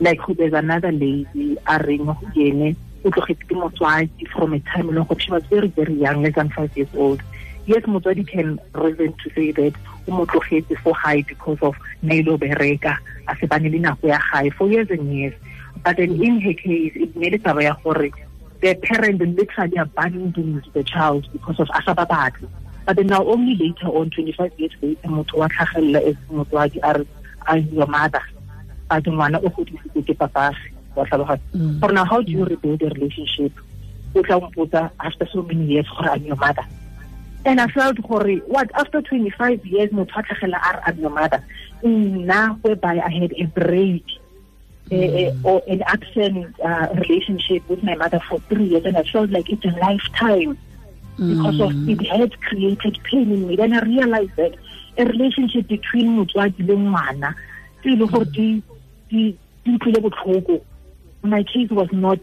Like 0.00 0.18
who 0.18 0.34
there's 0.34 0.56
another 0.56 0.90
lady 0.90 1.54
a 1.66 1.78
reng 1.78 2.10
ene 2.34 2.74
o 3.04 3.10
tlogetse 3.10 3.44
ke 3.48 3.54
motswadi 3.54 4.28
from 4.32 4.54
a 4.54 4.60
time 4.60 4.90
e 4.90 4.92
leng 4.92 5.06
gore 5.08 5.20
she 5.20 5.30
was 5.30 5.44
very 5.46 5.68
very 5.68 5.94
young 5.94 6.22
less 6.22 6.34
than 6.34 6.50
five 6.50 6.76
years 6.76 6.88
old. 6.94 7.22
Yes 7.66 7.82
motswadi 7.84 8.26
can 8.26 8.58
reason 8.74 9.14
to 9.22 9.30
say 9.34 9.50
that 9.52 9.74
o 10.08 10.12
mo 10.12 10.26
tlogetse 10.26 10.78
for 10.82 10.94
high 10.94 11.22
because 11.22 11.58
of 11.62 11.76
na 12.02 12.14
ile 12.14 12.36
bereka 12.38 12.96
a 13.28 13.36
se 13.36 13.46
bane 13.46 13.70
le 13.70 13.78
nako 13.78 14.08
ya 14.08 14.20
gae 14.32 14.50
for 14.50 14.68
years 14.68 14.90
and 14.90 15.14
years. 15.14 15.34
But 15.84 15.96
then 15.96 16.22
in 16.22 16.40
her 16.40 16.54
case 16.54 16.92
it 16.94 17.16
ne 17.16 17.30
le 17.30 17.38
taba 17.38 17.62
ya 17.62 17.74
gore 17.84 18.10
the 18.60 18.74
parent 18.74 19.20
literally 19.20 19.76
abandoned 19.76 20.62
the 20.72 20.84
child 20.84 21.26
because 21.32 21.58
of 21.58 21.68
asa 21.74 21.94
ba 21.94 22.06
batle 22.06 22.48
but 22.86 22.96
then 22.96 23.06
now 23.06 23.24
only 23.24 23.54
later 23.56 23.86
on 23.86 24.10
25 24.10 24.52
years 24.58 24.72
later 24.82 25.08
motho 25.08 25.38
wa 25.38 25.48
tlhagelela 25.48 26.02
as 26.10 26.16
motswadi 26.30 26.78
a 26.82 26.98
re 26.98 27.06
I'm 27.46 27.68
your 27.74 27.86
mother. 27.86 28.22
But 28.88 29.04
ngwana 29.04 29.38
o 29.42 29.48
godisitse 29.48 30.02
ke 30.06 30.14
papage 30.14 30.70
wa 30.96 31.04
tlhaloganya 31.06 31.40
Mm. 31.54 31.80
for 31.80 31.92
now 31.92 32.04
how 32.04 32.20
do 32.22 32.32
you 32.32 32.44
rebuild 32.44 32.82
a 32.82 32.88
relationship 32.88 33.52
o 34.14 34.22
tla 34.22 34.40
mpotsa 34.40 34.90
after 34.98 35.26
so 35.32 35.42
many 35.42 35.64
years 35.72 35.86
gore 35.88 36.10
I'm 36.10 36.24
your 36.24 36.36
mother. 36.36 36.64
And 37.44 37.60
I 37.60 37.66
felt 37.66 38.00
gore 38.02 38.36
what 38.46 38.70
after 38.74 39.00
25 39.02 39.66
years 39.66 39.90
motho 39.90 40.18
a 40.18 40.22
tlhagela 40.22 40.58
a 40.68 40.76
re 40.76 40.82
I'm 40.86 40.98
your 41.00 41.10
mother. 41.10 41.42
Nna 41.82 42.58
whereby 42.62 43.00
I 43.00 43.10
had 43.10 43.32
a 43.36 43.46
break 43.46 44.04
eh, 44.90 45.32
or 45.42 45.62
an 45.66 45.82
absent 45.86 46.60
uh, 46.60 46.88
relationship 46.94 47.68
with 47.68 47.82
my 47.82 47.94
mother 47.94 48.20
for 48.28 48.38
three 48.48 48.66
years 48.66 48.84
and 48.84 48.96
I 48.96 49.02
felt 49.04 49.30
like 49.30 49.48
it's 49.50 49.64
a 49.64 49.74
lifetime 49.80 50.58
because 51.16 51.60
of 51.60 51.72
it 51.88 52.00
had 52.06 52.40
created 52.40 52.98
pain 53.04 53.30
in 53.32 53.46
me. 53.48 53.56
Then 53.56 53.72
I 53.72 53.80
realized 53.80 54.36
that 54.36 54.54
a 54.98 55.04
relationship 55.04 55.68
between 55.68 56.16
motswadi 56.18 56.62
le 56.68 56.76
ngwana 56.76 57.34
tse 57.80 57.90
e 57.90 57.96
le 57.96 58.06
gore 58.06 58.24
di 58.26 58.62
di 59.08 59.36
di 59.64 59.70
utlwile 59.74 60.00
botlhoko 60.00 60.60
my 61.22 61.42
case 61.42 61.70
was 61.70 61.88
not 61.92 62.20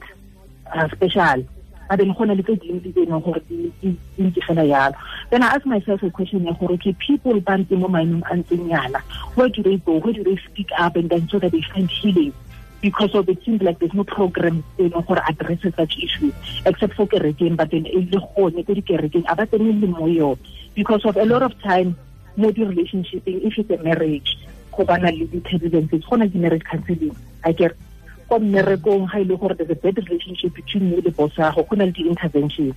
uh, 0.73 0.87
special. 0.89 1.47
But 1.89 1.97
then 1.97 2.13
gona 2.13 2.35
le 2.37 2.43
tse 2.43 2.55
dintsi 2.61 2.93
tse 2.93 3.01
e 3.01 3.05
leng 3.09 3.23
gore 3.25 3.41
di 3.49 3.73
ntse 4.21 4.41
fela 4.45 4.61
yalo 4.61 4.93
then 5.31 5.41
i 5.41 5.47
ask 5.47 5.65
myself 5.65 6.03
a 6.03 6.09
question 6.11 6.45
ya 6.45 6.53
gore 6.53 6.73
okay 6.73 6.93
people 6.93 7.39
ba 7.41 7.57
ntse 7.57 7.73
mo 7.73 7.87
maemong 7.89 8.21
a 8.29 9.01
where 9.33 9.49
do 9.49 9.63
they 9.63 9.77
go? 9.77 9.97
Where 9.97 10.13
do 10.13 10.23
they 10.23 10.37
speak 10.37 10.69
up 10.77 10.95
and 10.95 11.09
then 11.09 11.27
so 11.29 11.39
that 11.39 11.51
they 11.51 11.63
find 11.73 11.89
healing? 11.89 12.33
Because 12.81 13.15
of 13.15 13.27
it 13.27 13.43
seems 13.43 13.63
like 13.63 13.79
there's 13.79 13.93
no 13.93 14.03
program 14.03 14.63
you 14.77 14.89
know, 14.89 15.01
for 15.01 15.17
addresses 15.27 15.73
such 15.75 15.97
issues 15.97 16.33
except 16.65 16.93
for 16.93 17.07
kerekeng 17.07 17.57
but 17.57 17.71
then 17.71 17.87
e 17.87 18.07
le 18.11 18.21
gone 18.21 18.63
ko 18.63 18.73
dikerekeng 18.77 19.25
a 19.27 19.35
ba 19.35 19.47
tsene 19.47 19.81
le 19.81 20.37
because 20.75 21.03
of 21.05 21.17
a 21.17 21.25
lot 21.25 21.41
of 21.41 21.57
time 21.63 21.97
mo 22.37 22.51
di-relationshipeng 22.51 23.41
if 23.41 23.57
it's 23.57 23.71
a 23.71 23.81
marriage 23.81 24.37
go 24.77 24.85
bana 24.85 25.11
le 25.11 25.25
di-turbulences 25.25 26.05
go 26.07 26.15
na 26.15 26.25
le 26.25 26.37
marriage 26.37 26.63
counseling. 26.69 27.15
I 27.43 27.51
get 27.51 27.73
kwa 28.29 28.39
mmerekong 28.39 29.09
ga 29.09 29.23
gore 29.35 29.55
there's 29.55 29.71
a 29.71 29.75
bad 29.75 29.97
relationship 29.97 30.53
between 30.53 30.93
you 30.93 31.01
le 31.01 31.11
boss 31.11 31.33
yago 31.37 31.63
go 31.65 31.75
na 31.75 31.85
le 31.85 31.91
di-interventions 31.91 32.75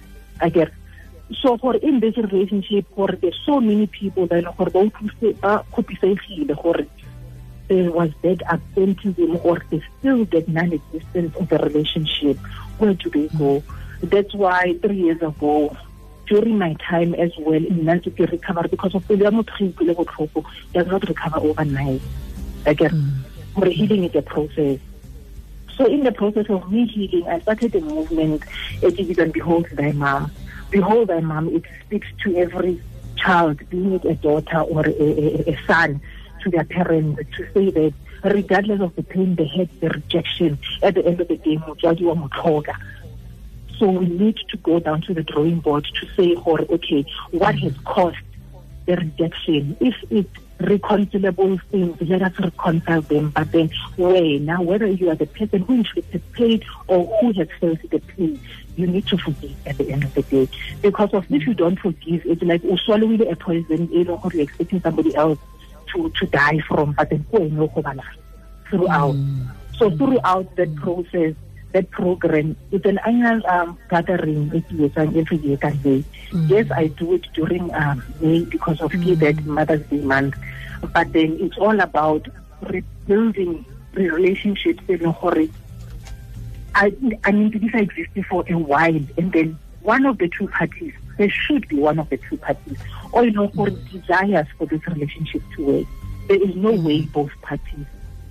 so 1.40 1.56
for 1.56 1.76
in 1.76 2.00
this 2.00 2.16
relationship 2.16 2.84
gore 2.96 3.16
there's 3.20 3.38
so 3.46 3.60
many 3.60 3.86
people 3.86 4.26
ba 4.26 4.38
e 4.38 4.42
leng 4.42 4.56
gore 4.56 4.70
ba 4.72 4.80
utlwise- 4.80 5.36
ba 5.40 5.64
kgopisegile 5.72 6.54
gore 6.56 6.86
there 7.68 7.90
was 7.90 8.10
that 8.22 8.42
absenteeism 8.48 9.38
or 9.44 9.62
there's 9.70 9.82
still 9.98 10.24
that 10.26 10.48
non-existence 10.48 11.34
of 11.36 11.48
the 11.48 11.58
relationship. 11.58 12.36
Where 12.78 12.94
do 12.94 13.08
they 13.10 13.28
go? 13.38 13.62
That's 14.02 14.34
why 14.34 14.76
three 14.82 14.96
years 14.96 15.22
ago, 15.22 15.74
during 16.26 16.58
my 16.58 16.74
time 16.74 17.14
as 17.14 17.30
well 17.38 17.54
in 17.54 17.84
Nantuke 17.84 18.30
recovery, 18.30 18.68
because 18.68 18.94
of 18.94 19.06
the 19.08 19.16
does 19.16 20.86
not 20.86 21.08
recover 21.08 21.38
overnight. 21.38 22.02
Again, 22.66 23.24
for 23.54 23.66
healing 23.66 24.04
is 24.04 24.14
a 24.14 24.22
process. 24.22 24.78
So 25.82 25.88
in 25.88 26.04
the 26.04 26.12
process 26.12 26.46
of 26.48 26.70
me 26.70 26.86
healing, 26.86 27.26
I 27.26 27.40
started 27.40 27.74
a 27.74 27.80
movement, 27.80 28.44
it 28.82 29.18
and 29.18 29.32
Behold 29.32 29.66
Thy 29.72 29.90
Mom. 29.90 30.30
Behold 30.70 31.08
Thy 31.08 31.18
Mom, 31.18 31.48
it 31.48 31.64
speaks 31.84 32.06
to 32.22 32.36
every 32.36 32.80
child, 33.16 33.68
being 33.68 33.92
it 33.94 34.04
a 34.04 34.14
daughter 34.14 34.60
or 34.60 34.86
a, 34.86 34.92
a, 34.92 35.54
a 35.54 35.58
son, 35.66 36.00
to 36.44 36.50
their 36.50 36.62
parents, 36.62 37.20
to 37.36 37.52
say 37.52 37.70
that 37.72 37.92
regardless 38.22 38.80
of 38.80 38.94
the 38.94 39.02
pain 39.02 39.34
they 39.34 39.48
had, 39.48 39.68
the 39.80 39.88
rejection, 39.88 40.56
at 40.84 40.94
the 40.94 41.04
end 41.04 41.20
of 41.20 41.26
the 41.26 41.36
day, 41.38 41.56
motswadi 41.56 42.02
wa. 42.02 42.62
So 43.76 43.90
we 43.90 44.06
need 44.06 44.36
to 44.50 44.56
go 44.58 44.78
down 44.78 45.02
to 45.02 45.14
the 45.14 45.24
drawing 45.24 45.58
board 45.58 45.84
to 46.00 46.06
say, 46.14 46.36
okay, 46.36 47.04
what 47.32 47.58
has 47.58 47.76
caused 47.78 48.18
the 48.86 48.94
rejection? 48.94 49.76
If 49.80 49.96
it's 50.10 50.30
reconcilable 50.62 51.58
things, 51.70 52.00
let 52.00 52.22
us 52.22 52.38
reconcile 52.38 53.02
them. 53.02 53.30
But 53.30 53.52
then, 53.52 53.70
where 53.96 54.38
now, 54.38 54.62
whether 54.62 54.86
you 54.86 55.10
are 55.10 55.14
the 55.14 55.26
person 55.26 55.62
who 55.62 55.74
inflicted 55.74 56.22
pain 56.32 56.62
or 56.86 57.06
who 57.20 57.32
has 57.32 57.48
felt 57.60 57.78
the 57.90 57.98
pain, 57.98 58.40
you 58.76 58.86
need 58.86 59.06
to 59.08 59.18
forgive 59.18 59.54
at 59.66 59.78
the 59.78 59.90
end 59.90 60.04
of 60.04 60.14
the 60.14 60.22
day. 60.22 60.48
Because 60.80 61.12
of 61.14 61.30
if 61.30 61.46
you 61.46 61.54
don't 61.54 61.78
forgive, 61.78 62.24
it's 62.24 62.42
like 62.42 62.62
swallowing 62.84 63.26
a 63.30 63.36
poison, 63.36 63.90
you 63.92 64.04
know, 64.04 64.20
or 64.22 64.30
you're 64.32 64.42
expecting 64.42 64.80
somebody 64.80 65.14
else 65.14 65.38
to, 65.92 66.10
to 66.10 66.26
die 66.26 66.58
from, 66.60 66.92
but 66.92 67.10
then 67.10 67.24
throughout. 67.30 69.14
Mm. 69.14 69.50
So 69.76 69.90
throughout 69.90 70.54
that 70.56 70.74
process, 70.76 71.34
that 71.72 71.90
program, 71.90 72.56
it's 72.70 72.84
an 72.84 72.98
annual 73.06 73.46
um, 73.46 73.78
gathering 73.88 74.50
it 74.54 74.64
is 74.70 74.96
an 74.96 75.16
every 75.16 75.38
year 75.38 75.56
can 75.56 75.76
be. 75.78 76.04
Yes, 76.46 76.70
I 76.70 76.88
do 76.88 77.14
it 77.14 77.26
during 77.34 77.72
um, 77.74 78.02
May 78.20 78.44
because 78.44 78.80
of 78.80 78.92
mm. 78.92 79.18
that 79.18 79.44
Mother's 79.44 79.82
Day 79.86 80.00
month. 80.00 80.34
But 80.92 81.12
then 81.12 81.38
it's 81.40 81.56
all 81.58 81.78
about 81.80 82.28
rebuilding 82.62 83.64
the 83.94 84.10
relationships 84.10 84.82
in 84.88 85.04
Hori. 85.04 85.50
I, 86.74 86.92
I 87.24 87.32
mean, 87.32 87.50
these 87.50 87.74
are 87.74 87.78
existing 87.78 88.24
for 88.24 88.44
a 88.48 88.56
while, 88.56 89.00
and 89.16 89.32
then 89.32 89.58
one 89.82 90.06
of 90.06 90.18
the 90.18 90.28
two 90.28 90.48
parties, 90.48 90.94
there 91.18 91.28
should 91.28 91.68
be 91.68 91.76
one 91.76 91.98
of 91.98 92.08
the 92.08 92.16
two 92.16 92.38
parties, 92.38 92.78
or 93.12 93.24
you 93.24 93.32
know, 93.32 93.48
for 93.48 93.68
desires 93.68 94.46
for 94.56 94.66
this 94.66 94.86
relationship 94.86 95.42
to 95.56 95.64
work. 95.64 95.86
There 96.28 96.42
is 96.42 96.56
no 96.56 96.72
way 96.72 97.02
both 97.02 97.30
parties 97.42 97.86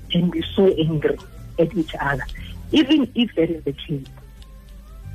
can 0.09 0.29
be 0.31 0.43
so 0.55 0.67
angry 0.73 1.19
at 1.59 1.75
each 1.75 1.93
other. 1.99 2.25
Even 2.71 3.11
if 3.15 3.33
that 3.35 3.49
is 3.49 3.63
the 3.63 3.73
case, 3.73 4.07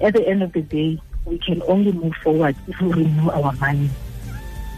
at 0.01 0.15
the 0.15 0.27
end 0.27 0.43
of 0.43 0.53
the 0.53 0.63
day, 0.63 1.01
we 1.25 1.39
can 1.39 1.63
only 1.63 1.93
move 1.93 2.15
forward 2.23 2.57
if 2.69 2.81
we 2.81 2.93
renew 2.93 3.31
our 3.31 3.53
mind. 3.55 3.91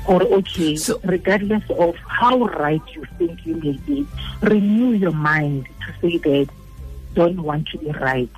Or, 0.06 0.22
okay, 0.22 0.76
so, 0.76 0.98
regardless 1.04 1.62
of 1.70 1.94
how 1.96 2.38
right 2.38 2.80
you 2.94 3.04
think 3.18 3.44
you 3.44 3.56
may 3.56 3.72
be, 3.86 4.06
renew 4.42 4.92
your 4.92 5.12
mind 5.12 5.68
to 5.86 5.92
say 6.00 6.16
that 6.18 6.48
don't 7.14 7.42
want 7.42 7.68
to 7.68 7.78
be 7.78 7.90
right, 7.90 8.30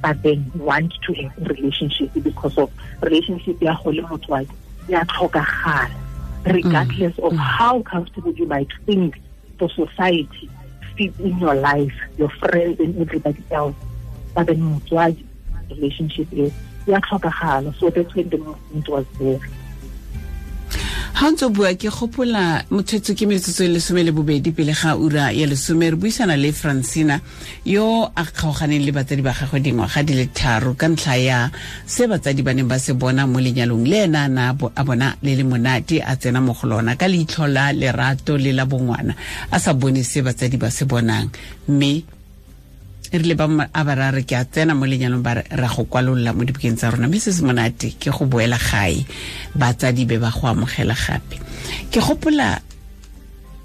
but 0.00 0.22
then 0.22 0.50
want 0.54 0.92
to 1.06 1.12
have 1.14 1.36
a 1.38 1.44
relationship 1.54 2.10
because 2.22 2.56
of 2.56 2.70
relationship 3.02 3.60
ya 3.60 3.76
go 3.82 3.90
le 3.90 4.02
motswadi 4.02 4.50
ya 4.88 5.04
tlhokagala 5.04 5.90
regardless 6.44 7.14
mm, 7.16 7.24
of 7.24 7.32
mm. 7.32 7.38
how 7.38 7.82
comfortable 7.82 8.32
you 8.34 8.46
might 8.46 8.72
think 8.86 9.14
the 9.58 9.68
society 9.68 10.50
fits 11.08 11.20
in 11.20 11.38
your 11.38 11.54
life, 11.54 11.94
your 12.16 12.30
friends 12.30 12.78
and 12.80 13.00
everybody 13.00 13.42
else. 13.50 13.74
But 14.34 14.46
then 14.46 14.60
motswadi 14.60 15.24
relationship 15.70 16.28
is 16.32 16.52
ya 16.86 16.98
tlhokagala 16.98 17.74
so 17.78 17.90
that's 17.90 18.14
when 18.14 18.28
the 18.28 18.38
movement 18.38 18.88
was 18.88 19.06
there 19.18 19.40
ga 21.22 21.30
ntse 21.30 21.46
bua 21.54 21.70
ke 21.78 21.86
gopola 21.86 22.64
motshwetso 22.74 23.14
ke 23.14 23.30
metsotso 23.30 23.62
le 23.62 23.78
lesome 23.78 24.02
le 24.02 24.10
bobedi 24.10 24.50
pele 24.50 24.74
ga 24.74 24.96
ura 24.98 25.30
ya 25.30 25.46
lesome. 25.46 25.90
Re 25.90 25.96
buisana 25.96 26.34
le 26.36 26.50
francina 26.50 27.20
yo 27.64 28.10
a 28.10 28.24
kgaoganeng 28.26 28.82
le 28.82 28.90
batsadi 28.90 29.22
ba 29.22 29.30
gagwe 29.30 29.62
dingwaga 29.62 30.02
di 30.02 30.14
le 30.18 30.26
tharo 30.34 30.74
ka 30.74 30.88
ntlha 30.90 31.14
ya 31.22 31.50
se 31.86 32.10
batsadi 32.10 32.42
ba 32.42 32.50
neng 32.50 32.66
ba 32.66 32.74
se 32.74 32.98
bona 32.98 33.22
mo 33.30 33.38
lenyalong 33.38 33.86
le 33.86 34.10
ena 34.10 34.26
na 34.26 34.50
a 34.50 34.82
bona 34.82 35.14
le 35.22 35.36
le 35.38 35.44
monate 35.46 36.02
a 36.02 36.16
tsena 36.18 36.42
mo 36.42 36.58
go 36.58 36.66
lona 36.66 36.98
ka 36.98 37.06
leitlho 37.06 37.46
la 37.46 37.70
lerato 37.70 38.34
le 38.34 38.50
la 38.50 38.66
bongwana 38.66 39.14
a 39.52 39.60
sa 39.62 39.74
bone 39.78 40.02
se 40.02 40.26
batsadi 40.26 40.58
ba 40.58 40.74
se 40.74 40.90
bonang. 40.90 41.30
Mme 41.68 42.02
e 43.12 43.18
rile 43.18 43.34
ba 43.36 43.44
a 43.44 43.84
ba 43.84 43.94
ra 43.94 44.10
re 44.10 44.24
ke 44.24 44.32
a 44.32 44.44
tsena 44.48 44.72
mo 44.74 44.88
lenyalong 44.88 45.20
ba 45.20 45.44
ra 45.44 45.68
go 45.68 45.84
kwalolla 45.84 46.32
mo 46.32 46.48
dibukeng 46.48 46.80
tsa 46.80 46.90
rona. 46.90 47.08
Mme 47.08 47.20
se 47.20 47.32
se 47.32 47.44
monate 47.44 47.92
ke 48.00 48.08
go 48.08 48.24
boela 48.24 48.56
gae 48.56 49.04
batsadi 49.52 50.08
be 50.08 50.16
ba 50.16 50.32
go 50.32 50.48
amogela 50.48 50.96
gape. 50.96 51.36
Ke 51.92 52.00
gopola 52.00 52.56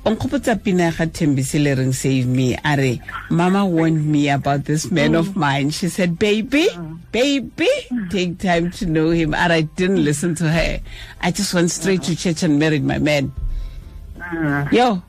o 0.03 0.11
nkgopotsa 0.11 0.59
pina 0.59 0.91
ga 0.91 1.07
thembise 1.07 1.63
le 1.63 1.75
reng 1.79 1.95
save 1.95 2.27
me 2.27 2.59
a 2.59 2.75
re 2.75 2.99
mama 3.29 3.63
warned 3.65 4.03
me 4.03 4.27
about 4.27 4.65
this 4.65 4.91
man 4.91 5.15
of 5.15 5.35
mine. 5.35 5.71
She 5.71 5.87
said 5.87 6.19
baby 6.19 6.67
baby 7.11 7.71
take 8.11 8.39
time 8.39 8.71
to 8.71 8.85
know 8.85 9.11
him. 9.11 9.33
And 9.33 9.53
i 9.53 9.61
didn't 9.61 10.03
listen 10.03 10.35
to 10.43 10.51
her. 10.51 10.79
I 11.21 11.31
just 11.31 11.53
went 11.53 11.71
straight 11.71 12.03
to 12.03 12.15
church 12.15 12.43
and 12.43 12.59
married 12.59 12.83
my 12.83 12.99
man. 12.99 13.31
Yo 14.75 15.03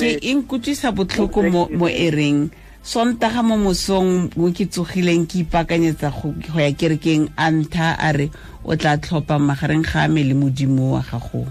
ke 0.00 0.16
inkutlwisa 0.24 0.96
botlhoko 0.96 1.44
mo 1.44 1.68
mo 1.68 1.86
ereng 1.92 2.48
sontaga 2.86 3.42
mo 3.42 3.58
mosong 3.58 4.30
mo 4.38 4.46
ke 4.54 4.70
tsogileng 4.70 5.26
ke 5.26 5.42
ipakanyetsa 5.42 6.14
go 6.14 6.30
ya 6.54 6.70
kerekeng 6.70 7.26
a 7.34 7.50
ntha 7.50 7.98
a 7.98 8.14
re 8.14 8.30
o 8.62 8.78
tla 8.78 8.94
tlhopha 8.94 9.42
magareng 9.42 9.82
ga 9.82 10.06
me 10.06 10.22
le 10.22 10.38
modimo 10.38 10.94
wa 10.94 11.02
gago. 11.02 11.50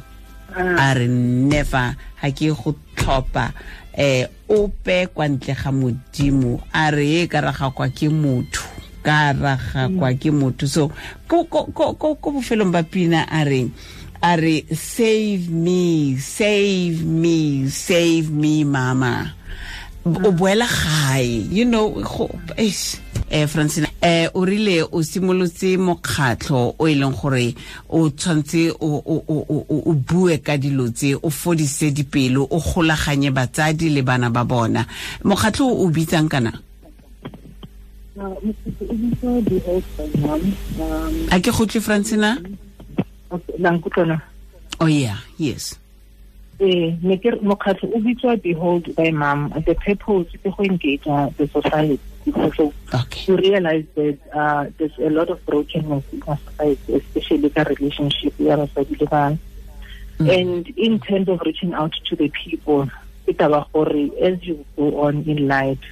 A 0.56 0.96
re 0.96 1.12
never 1.12 1.92
ga 2.24 2.30
ke 2.32 2.56
go 2.56 2.72
tlhopha. 2.96 3.52
Um 4.00 4.32
ope 4.48 5.12
kwa 5.12 5.28
ntle 5.28 5.54
ga 5.60 5.72
modimo 5.76 6.64
a 6.72 6.88
re 6.96 7.24
e 7.24 7.28
ka 7.28 7.44
raga 7.44 7.68
kwa 7.76 7.92
ke 7.92 8.08
motho 8.08 8.64
ka 9.04 9.36
raga 9.36 9.92
kwa 9.92 10.16
ke 10.16 10.32
motho. 10.32 10.72
So 10.72 10.88
ko 11.28 12.16
bofelong 12.32 12.72
ba 12.72 12.88
pina 12.88 13.28
a 13.28 13.44
reng 13.44 13.76
a 14.24 14.40
re 14.40 14.64
save 14.72 15.52
me 15.52 16.16
save 16.16 17.04
me 17.04 17.68
save 17.68 18.32
me 18.32 18.64
mama 18.64 19.36
o 20.06 20.32
boela 20.32 20.68
gae 20.68 21.48
you 21.52 21.66
know 21.66 22.04
eh 23.30 23.48
francina 23.48 23.88
eh 24.02 24.30
o 24.34 24.46
rile 24.46 24.84
o 24.84 25.02
simolotse 25.02 25.78
mokgatlho 25.78 26.76
o 26.78 26.88
e 26.88 26.94
leng 26.94 27.16
gore 27.16 27.56
o 27.90 28.10
tshwantse 28.10 28.72
o 28.80 29.94
bue 29.94 30.38
ka 30.38 30.58
dilo 30.58 30.90
tse 30.90 31.16
o 31.16 31.30
fodise 31.30 31.92
dipelo 31.92 32.48
o 32.52 32.60
golaganye 32.60 33.32
batsadi 33.32 33.90
le 33.90 34.02
bana 34.04 34.30
ba 34.30 34.44
bona. 34.44 34.86
Mokgatlho 35.24 35.66
o 35.66 35.88
bitsang 35.90 36.30
kana? 36.30 36.54
A 41.32 41.40
ke 41.40 41.52
gotle 41.52 41.82
francina 41.82 42.38
nkutlwana. 43.60 44.22
Oh 44.80 44.86
yeah 44.86 45.18
yes 45.40 45.80
eh 46.60 46.96
ne 47.02 47.18
ke 47.18 47.32
mokgatlho 47.42 47.90
o 47.96 48.00
bitswa 48.00 48.36
behold 48.42 48.86
thy 48.96 49.12
mom 49.12 49.50
the 49.66 49.76
purpose 49.76 50.28
is 50.34 50.42
to 50.44 50.64
engage 50.64 51.04
the 51.04 51.48
society 51.54 52.00
so 52.58 52.74
okay. 52.94 53.26
to 53.26 53.36
realize 53.38 53.86
that 53.96 54.18
uh, 54.34 54.66
there's 54.78 54.98
a 55.00 55.10
lot 55.10 55.30
of 55.30 55.46
brokenness 55.46 56.04
in 56.12 56.24
our 56.28 56.38
society 56.38 56.96
especially 56.96 57.50
the 57.50 57.64
relationship 57.64 58.34
ya 58.40 58.58
basadi 58.58 58.96
le 59.02 59.08
bana 59.08 59.38
and 60.20 60.68
in 60.78 61.00
terms 61.00 61.28
of 61.28 61.42
reaching 61.46 61.74
out 61.74 61.94
to 62.06 62.16
the 62.16 62.30
people 62.30 62.88
about 63.28 63.92
as 64.22 64.38
you 64.48 64.64
go 64.78 65.02
on 65.02 65.24
in 65.28 65.48
life 65.48 65.86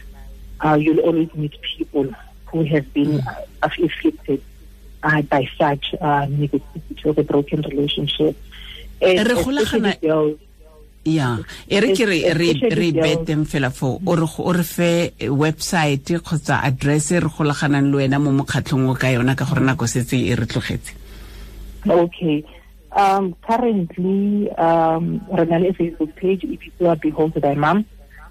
uh, 0.64 0.78
you'll 0.80 1.00
always 1.00 1.34
meet 1.36 1.56
people 1.78 2.08
who 2.46 2.64
have 2.64 2.94
been 2.94 3.20
mm. 3.20 3.46
afflicted 3.62 4.42
uh, 5.04 5.22
by 5.24 5.50
such 5.58 5.94
uh, 6.00 6.26
negativity 6.28 7.06
or 7.06 7.14
the 7.14 7.24
broken 7.24 7.62
relationship. 7.62 8.38
And 9.02 9.28
especially 9.28 9.94
girls, 10.02 10.40
ya 11.06 11.38
e 11.68 11.80
re 11.80 11.92
ke 11.92 12.06
re 12.08 12.92
beteng 12.92 13.44
fela 13.46 13.70
fo 13.70 14.00
o 14.06 14.52
re 14.54 14.64
fe 14.64 15.12
website 15.28 16.16
kgotsa 16.24 16.64
address 16.64 17.12
re 17.12 17.28
golaganang 17.28 17.92
le 17.92 17.98
wena 17.98 18.20
mo 18.20 18.32
mokgatlhong 18.32 18.88
o 18.90 18.96
ka 18.96 19.12
yona 19.12 19.36
ka 19.36 19.46
gore 19.46 19.62
nako 19.62 19.88
setse 19.88 20.16
e 20.16 20.36
re 20.36 20.46
tlogetse. 20.46 20.96
Okay. 21.86 22.44
Um 22.96 23.36
currently 23.44 24.50
um 24.56 25.20
re 25.28 25.46
na 25.46 25.58
le 25.58 25.74
facebook 25.74 26.16
page 26.16 26.46
e 26.48 26.56
bitsiwa 26.56 26.96
behold 27.02 27.34
thy 27.34 27.56
mom 27.56 27.86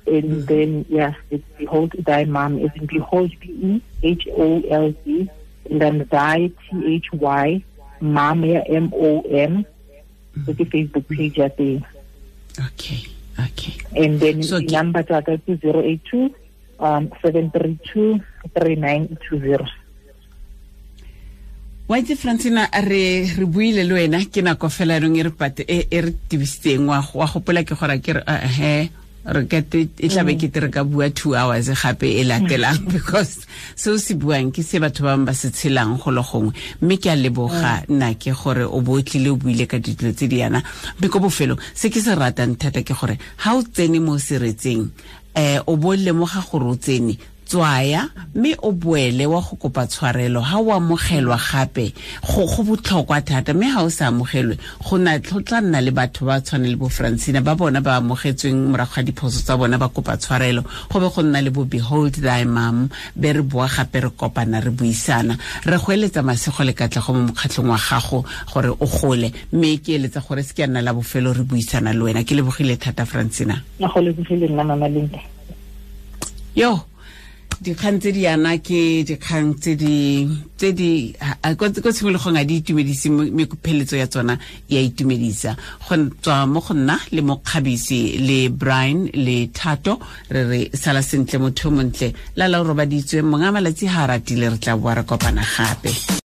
and 0.06 0.46
then 0.48 0.84
yes 0.88 1.14
it's 1.30 1.44
behold 1.58 1.92
thy 1.98 2.24
mom 2.24 2.58
is 2.58 2.72
in 2.74 2.86
behold 2.86 3.30
b 3.40 3.52
e 3.60 3.82
h 4.02 4.24
o 4.32 4.62
l 4.64 4.94
d 5.04 5.28
and 5.68 5.80
then 5.80 6.06
thy 6.08 6.48
t 6.48 6.64
h 7.04 7.12
y 7.20 7.62
mom 8.00 8.44
ya 8.44 8.64
m 8.64 8.88
o 8.96 9.20
m. 9.28 9.64
Ke 10.32 10.64
facebook 10.64 11.04
page 11.12 11.36
ya 11.36 11.52
teng 11.52 11.84
okay 12.58 13.08
okay. 13.38 13.74
And 13.96 14.20
then 14.20 14.42
so, 14.42 14.60
the 14.60 14.68
number 14.68 15.02
tsa 15.02 15.22
ka 15.22 15.36
ke 15.40 15.56
082 15.56 16.34
um 16.82 17.08
732 17.22 18.18
3920 18.52 19.82
wa 21.88 21.98
itse 21.98 22.16
francina 22.16 22.70
re 22.72 23.26
re 23.26 23.46
buile 23.46 23.84
le 23.84 23.94
wena 23.94 24.18
ke 24.24 24.40
nako 24.42 24.68
fela 24.72 24.96
yaanong 24.96 25.18
e 25.18 25.22
re 25.22 25.30
pate 25.30 25.62
e 25.68 25.84
re 26.00 26.12
tibisitseng 26.28 26.88
wa 26.88 27.26
gopola 27.26 27.62
ke 27.64 27.74
gore 27.76 28.00
ke 28.00 28.16
re 28.16 28.22
he 28.56 28.90
re 29.24 29.46
kete 29.46 29.88
e 29.98 30.08
tlabe 30.08 30.34
ke 30.34 30.50
re 30.60 30.70
ka 30.70 30.82
bua 30.84 31.10
two 31.10 31.34
hours 31.34 31.70
gape 31.70 32.02
e 32.02 32.24
latelang 32.24 32.78
because 32.92 33.46
seo 33.76 33.98
se 33.98 34.14
buang 34.14 34.50
ke 34.50 34.62
se 34.62 34.78
batho 34.82 35.04
ba 35.06 35.16
ba 35.16 35.34
se 35.34 35.50
tshelang 35.50 35.98
go 36.02 36.10
le 36.10 36.22
gongwe. 36.22 36.52
Mme 36.80 36.96
ke 36.98 37.06
a 37.10 37.16
leboga 37.16 37.84
nna 37.88 38.14
ke 38.18 38.34
gore 38.34 38.66
o 38.66 38.80
bo 38.80 38.98
tlile 39.02 39.30
o 39.30 39.36
buile 39.36 39.66
ka 39.68 39.78
dilo 39.78 40.12
tse 40.12 40.26
di 40.26 40.42
yana. 40.42 40.62
Mme 40.98 41.08
ko 41.08 41.20
bofelo 41.20 41.58
se 41.74 41.90
ke 41.90 42.00
se 42.02 42.14
ratang 42.18 42.58
thata 42.58 42.82
ke 42.82 42.94
gore 42.94 43.18
ga 43.38 43.54
o 43.54 43.62
tsene 43.62 44.00
mo 44.00 44.18
seretseng 44.18 44.90
um 45.34 45.62
o 45.66 45.76
bo 45.76 45.94
lemoga 45.94 46.42
gore 46.42 46.66
o 46.66 46.76
tsene 46.76 47.16
tswaya 47.52 48.08
mme 48.34 48.56
o 48.62 48.72
boele 48.72 49.26
wa 49.26 49.40
go 49.40 49.56
kopa 49.60 49.86
tshwarelo 49.86 50.40
ga 50.40 50.56
o 50.56 50.72
amogelwa 50.72 51.36
gape. 51.36 51.92
Go 52.24 52.46
go 52.46 52.62
botlhokwa 52.64 53.20
thata 53.20 53.52
mme 53.52 53.68
ga 53.74 53.82
o 53.84 53.90
sa 53.90 54.08
amogelwe 54.08 54.56
go 54.80 54.96
na 54.96 55.18
tlotla 55.18 55.42
tla 55.44 55.60
nna 55.60 55.80
le 55.84 55.90
batho 55.90 56.24
ba 56.24 56.40
tshwane 56.40 56.64
le 56.72 56.76
bo 56.76 56.88
francina 56.88 57.44
ba 57.44 57.54
bona 57.54 57.82
ba 57.84 58.00
amogetsweng 58.00 58.72
morago 58.72 58.96
ga 58.96 59.02
diphoso 59.02 59.44
tsa 59.44 59.56
bona 59.56 59.76
ba 59.76 59.88
kopa 59.88 60.16
tshwarelo. 60.16 60.64
Go 60.88 61.00
be 61.00 61.08
go 61.12 61.22
nna 61.22 61.42
le 61.44 61.50
bo 61.50 61.64
behold 61.64 62.16
thy 62.24 62.44
mam 62.44 62.88
be 63.14 63.32
re 63.32 63.42
boa 63.42 63.68
gape 63.68 64.00
re 64.00 64.08
kopana 64.16 64.64
re 64.64 64.70
buisana. 64.70 65.36
Re 65.66 65.76
go 65.76 65.92
eletsa 65.92 66.22
masego 66.24 66.64
le 66.64 66.72
katlego 66.72 67.12
mo 67.12 67.28
mokgatlhong 67.28 67.68
wa 67.68 67.76
gago 67.76 68.24
gore 68.48 68.72
o 68.80 68.86
gole 68.86 69.28
mme 69.52 69.76
ke 69.76 70.00
eletsa 70.00 70.24
gore 70.24 70.42
se 70.42 70.54
ke 70.54 70.64
a 70.64 70.66
nna 70.66 70.80
la 70.80 70.94
bofelo 70.94 71.36
re 71.36 71.44
buisana 71.44 71.92
le 71.92 72.00
wena. 72.00 72.24
Ke 72.24 72.32
lebogile 72.32 72.80
thata 72.80 73.04
francina 73.04 73.60
yo 76.54 76.80
dikgang 77.60 77.98
tse 78.00 78.12
di 78.12 78.22
yana 78.24 78.58
ke 78.58 79.04
dikgang 79.04 79.54
tse 79.58 79.74
di 79.76 80.26
tse 80.56 80.72
di 80.72 81.14
ko 81.56 81.68
tshimologong 81.68 82.38
a 82.38 82.44
di 82.44 82.62
itumedise 82.62 83.10
mme 83.10 83.46
ya 83.92 84.06
tsona 84.06 84.38
e 84.68 84.76
a 84.76 84.80
itumedisa. 84.80 85.56
Go 85.88 85.96
tswa 86.22 86.46
mo 86.46 86.60
go 86.60 86.74
nna 86.74 86.98
le 87.10 87.22
mo 87.22 87.36
kgabisi 87.36 88.18
le 88.18 88.48
brian 88.48 89.10
le 89.14 89.48
thato 89.52 89.98
re 90.30 90.42
re 90.44 90.70
sala 90.72 91.02
sentle 91.02 91.38
motho 91.38 91.68
yo 91.68 91.70
montle. 91.70 92.14
La 92.36 92.48
la 92.48 92.60
o 92.60 92.64
robaditswe 92.64 93.22
mongwe 93.22 93.48
a 93.48 93.52
malatsi 93.52 93.86
ga 93.86 94.04
a 94.04 94.06
ratile 94.06 94.50
re 94.50 94.58
tla 94.58 94.76
boa 94.76 94.94
re 94.94 95.02
kopana 95.02 95.42
gape 95.42 96.20